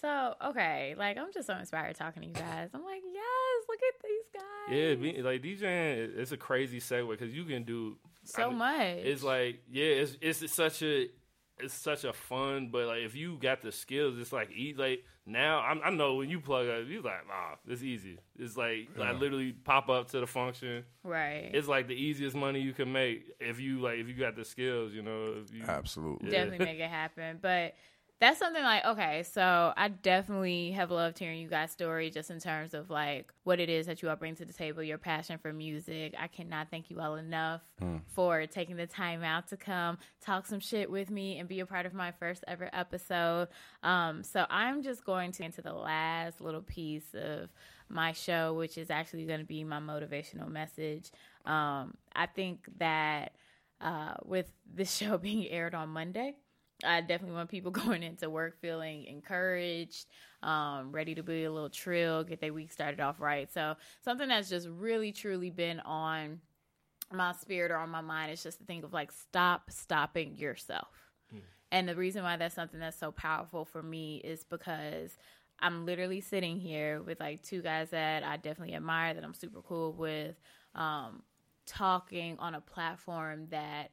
[0.00, 2.70] So okay, like I'm just so inspired talking to you guys.
[2.72, 5.14] I'm like, yes, look at these guys.
[5.16, 9.04] Yeah, like DJing, it's a crazy segue because you can do so I mean, much.
[9.04, 11.08] It's like yeah, it's it's such a
[11.58, 14.78] it's such a fun, but like if you got the skills, it's like easy.
[14.78, 18.18] Like now, I'm, i know when you plug up, you're like, nah, it's easy.
[18.38, 19.04] It's like yeah.
[19.04, 20.84] I literally pop up to the function.
[21.04, 21.50] Right.
[21.52, 24.44] It's like the easiest money you can make if you like if you got the
[24.44, 24.92] skills.
[24.92, 25.34] You know.
[25.52, 26.32] You, Absolutely.
[26.32, 26.44] Yeah.
[26.44, 27.74] Definitely make it happen, but
[28.20, 32.38] that's something like okay so i definitely have loved hearing you guys story just in
[32.38, 35.38] terms of like what it is that you all bring to the table your passion
[35.38, 36.14] for music.
[36.18, 37.96] I cannot thank you all enough hmm.
[38.06, 41.66] for taking the time out to come talk some shit with me and be a
[41.66, 43.48] part of my first ever episode.
[43.82, 47.48] Um, so i'm just going to into the last little piece of
[47.88, 51.10] my show which is actually going to be my motivational message.
[51.44, 53.32] Um, i think that
[53.80, 56.34] uh, with this show being aired on monday
[56.84, 60.06] I definitely want people going into work feeling encouraged,
[60.42, 63.52] um, ready to be a little trill, get their week started off right.
[63.52, 66.40] So something that's just really truly been on
[67.12, 70.88] my spirit or on my mind is just to think of like stop stopping yourself.
[71.34, 71.40] Mm.
[71.72, 75.16] And the reason why that's something that's so powerful for me is because
[75.58, 79.60] I'm literally sitting here with like two guys that I definitely admire, that I'm super
[79.60, 80.36] cool with,
[80.74, 81.22] um,
[81.66, 83.90] talking on a platform that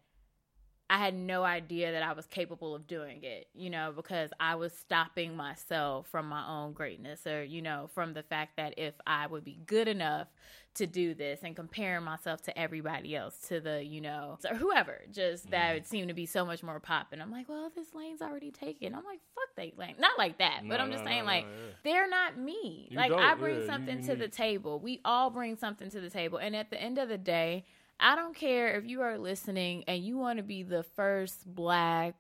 [0.89, 4.55] I had no idea that I was capable of doing it, you know, because I
[4.55, 8.93] was stopping myself from my own greatness or, you know, from the fact that if
[9.05, 10.27] I would be good enough
[10.75, 15.01] to do this and comparing myself to everybody else, to the, you know, or whoever,
[15.11, 17.19] just that would seem to be so much more popping.
[17.19, 18.93] I'm like, well, this lane's already taken.
[18.95, 19.95] I'm like, fuck that lane.
[19.99, 21.73] Not like that, but No, I'm just no, saying, no, like, yeah.
[21.83, 22.87] they're not me.
[22.91, 24.79] You like, I bring yeah, something you to the table.
[24.79, 26.37] We all bring something to the table.
[26.37, 27.65] And at the end of the day,
[27.99, 32.15] I don't care if you are listening and you want to be the first black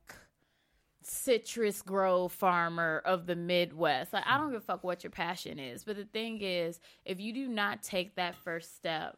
[1.03, 4.11] citrus grove farmer of the Midwest.
[4.13, 5.83] Like, I don't give a fuck what your passion is.
[5.83, 9.17] But the thing is, if you do not take that first step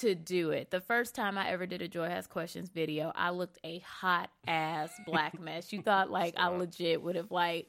[0.00, 3.30] to do it, the first time I ever did a Joy Has Questions video, I
[3.30, 5.72] looked a hot ass black mess.
[5.72, 7.68] You thought, like, I legit would have, like,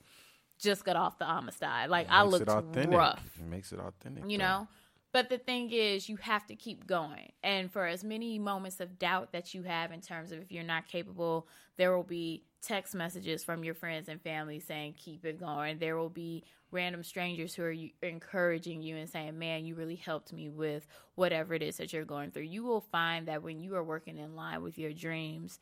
[0.60, 1.90] just got off the Amistad.
[1.90, 4.30] Like, I looked rough It makes it authentic.
[4.30, 4.44] you though.
[4.44, 4.68] know
[5.12, 7.32] but the thing is you have to keep going.
[7.44, 10.64] And for as many moments of doubt that you have in terms of if you're
[10.64, 11.48] not capable
[11.78, 15.80] there will be text messages from your friends and family saying keep it going.
[15.80, 20.34] There will be random strangers who are encouraging you and saying man you really helped
[20.34, 20.86] me with
[21.16, 22.44] whatever it is that you're going through.
[22.44, 25.60] You will find that when you are working in line with your dreams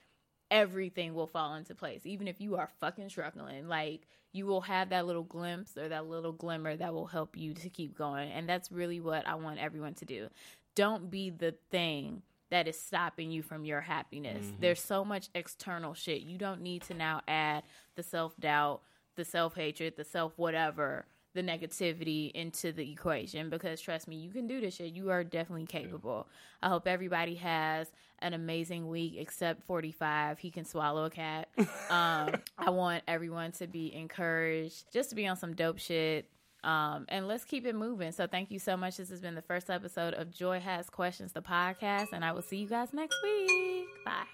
[0.51, 2.01] everything will fall into place.
[2.05, 6.07] Even if you are fucking struggling, like you will have that little glimpse or that
[6.07, 8.31] little glimmer that will help you to keep going.
[8.31, 10.29] And that's really what I want everyone to do.
[10.75, 14.45] Don't be the thing that is stopping you from your happiness.
[14.45, 14.61] Mm-hmm.
[14.61, 16.21] There's so much external shit.
[16.21, 17.63] You don't need to now add
[17.95, 18.81] the self doubt,
[19.15, 21.05] the self hatred, the self whatever,
[21.38, 24.91] the negativity into the equation because trust me, you can do this shit.
[24.91, 26.27] You are definitely capable.
[26.63, 30.39] I hope everybody has an amazing week except 45.
[30.39, 31.47] He can swallow a cat.
[31.89, 36.29] Um, I want everyone to be encouraged just to be on some dope shit.
[36.65, 38.11] Um, and let's keep it moving.
[38.11, 38.97] So thank you so much.
[38.97, 42.41] This has been the first episode of Joy Has Questions, the podcast, and I will
[42.41, 43.88] see you guys next week.
[44.03, 44.25] Bye.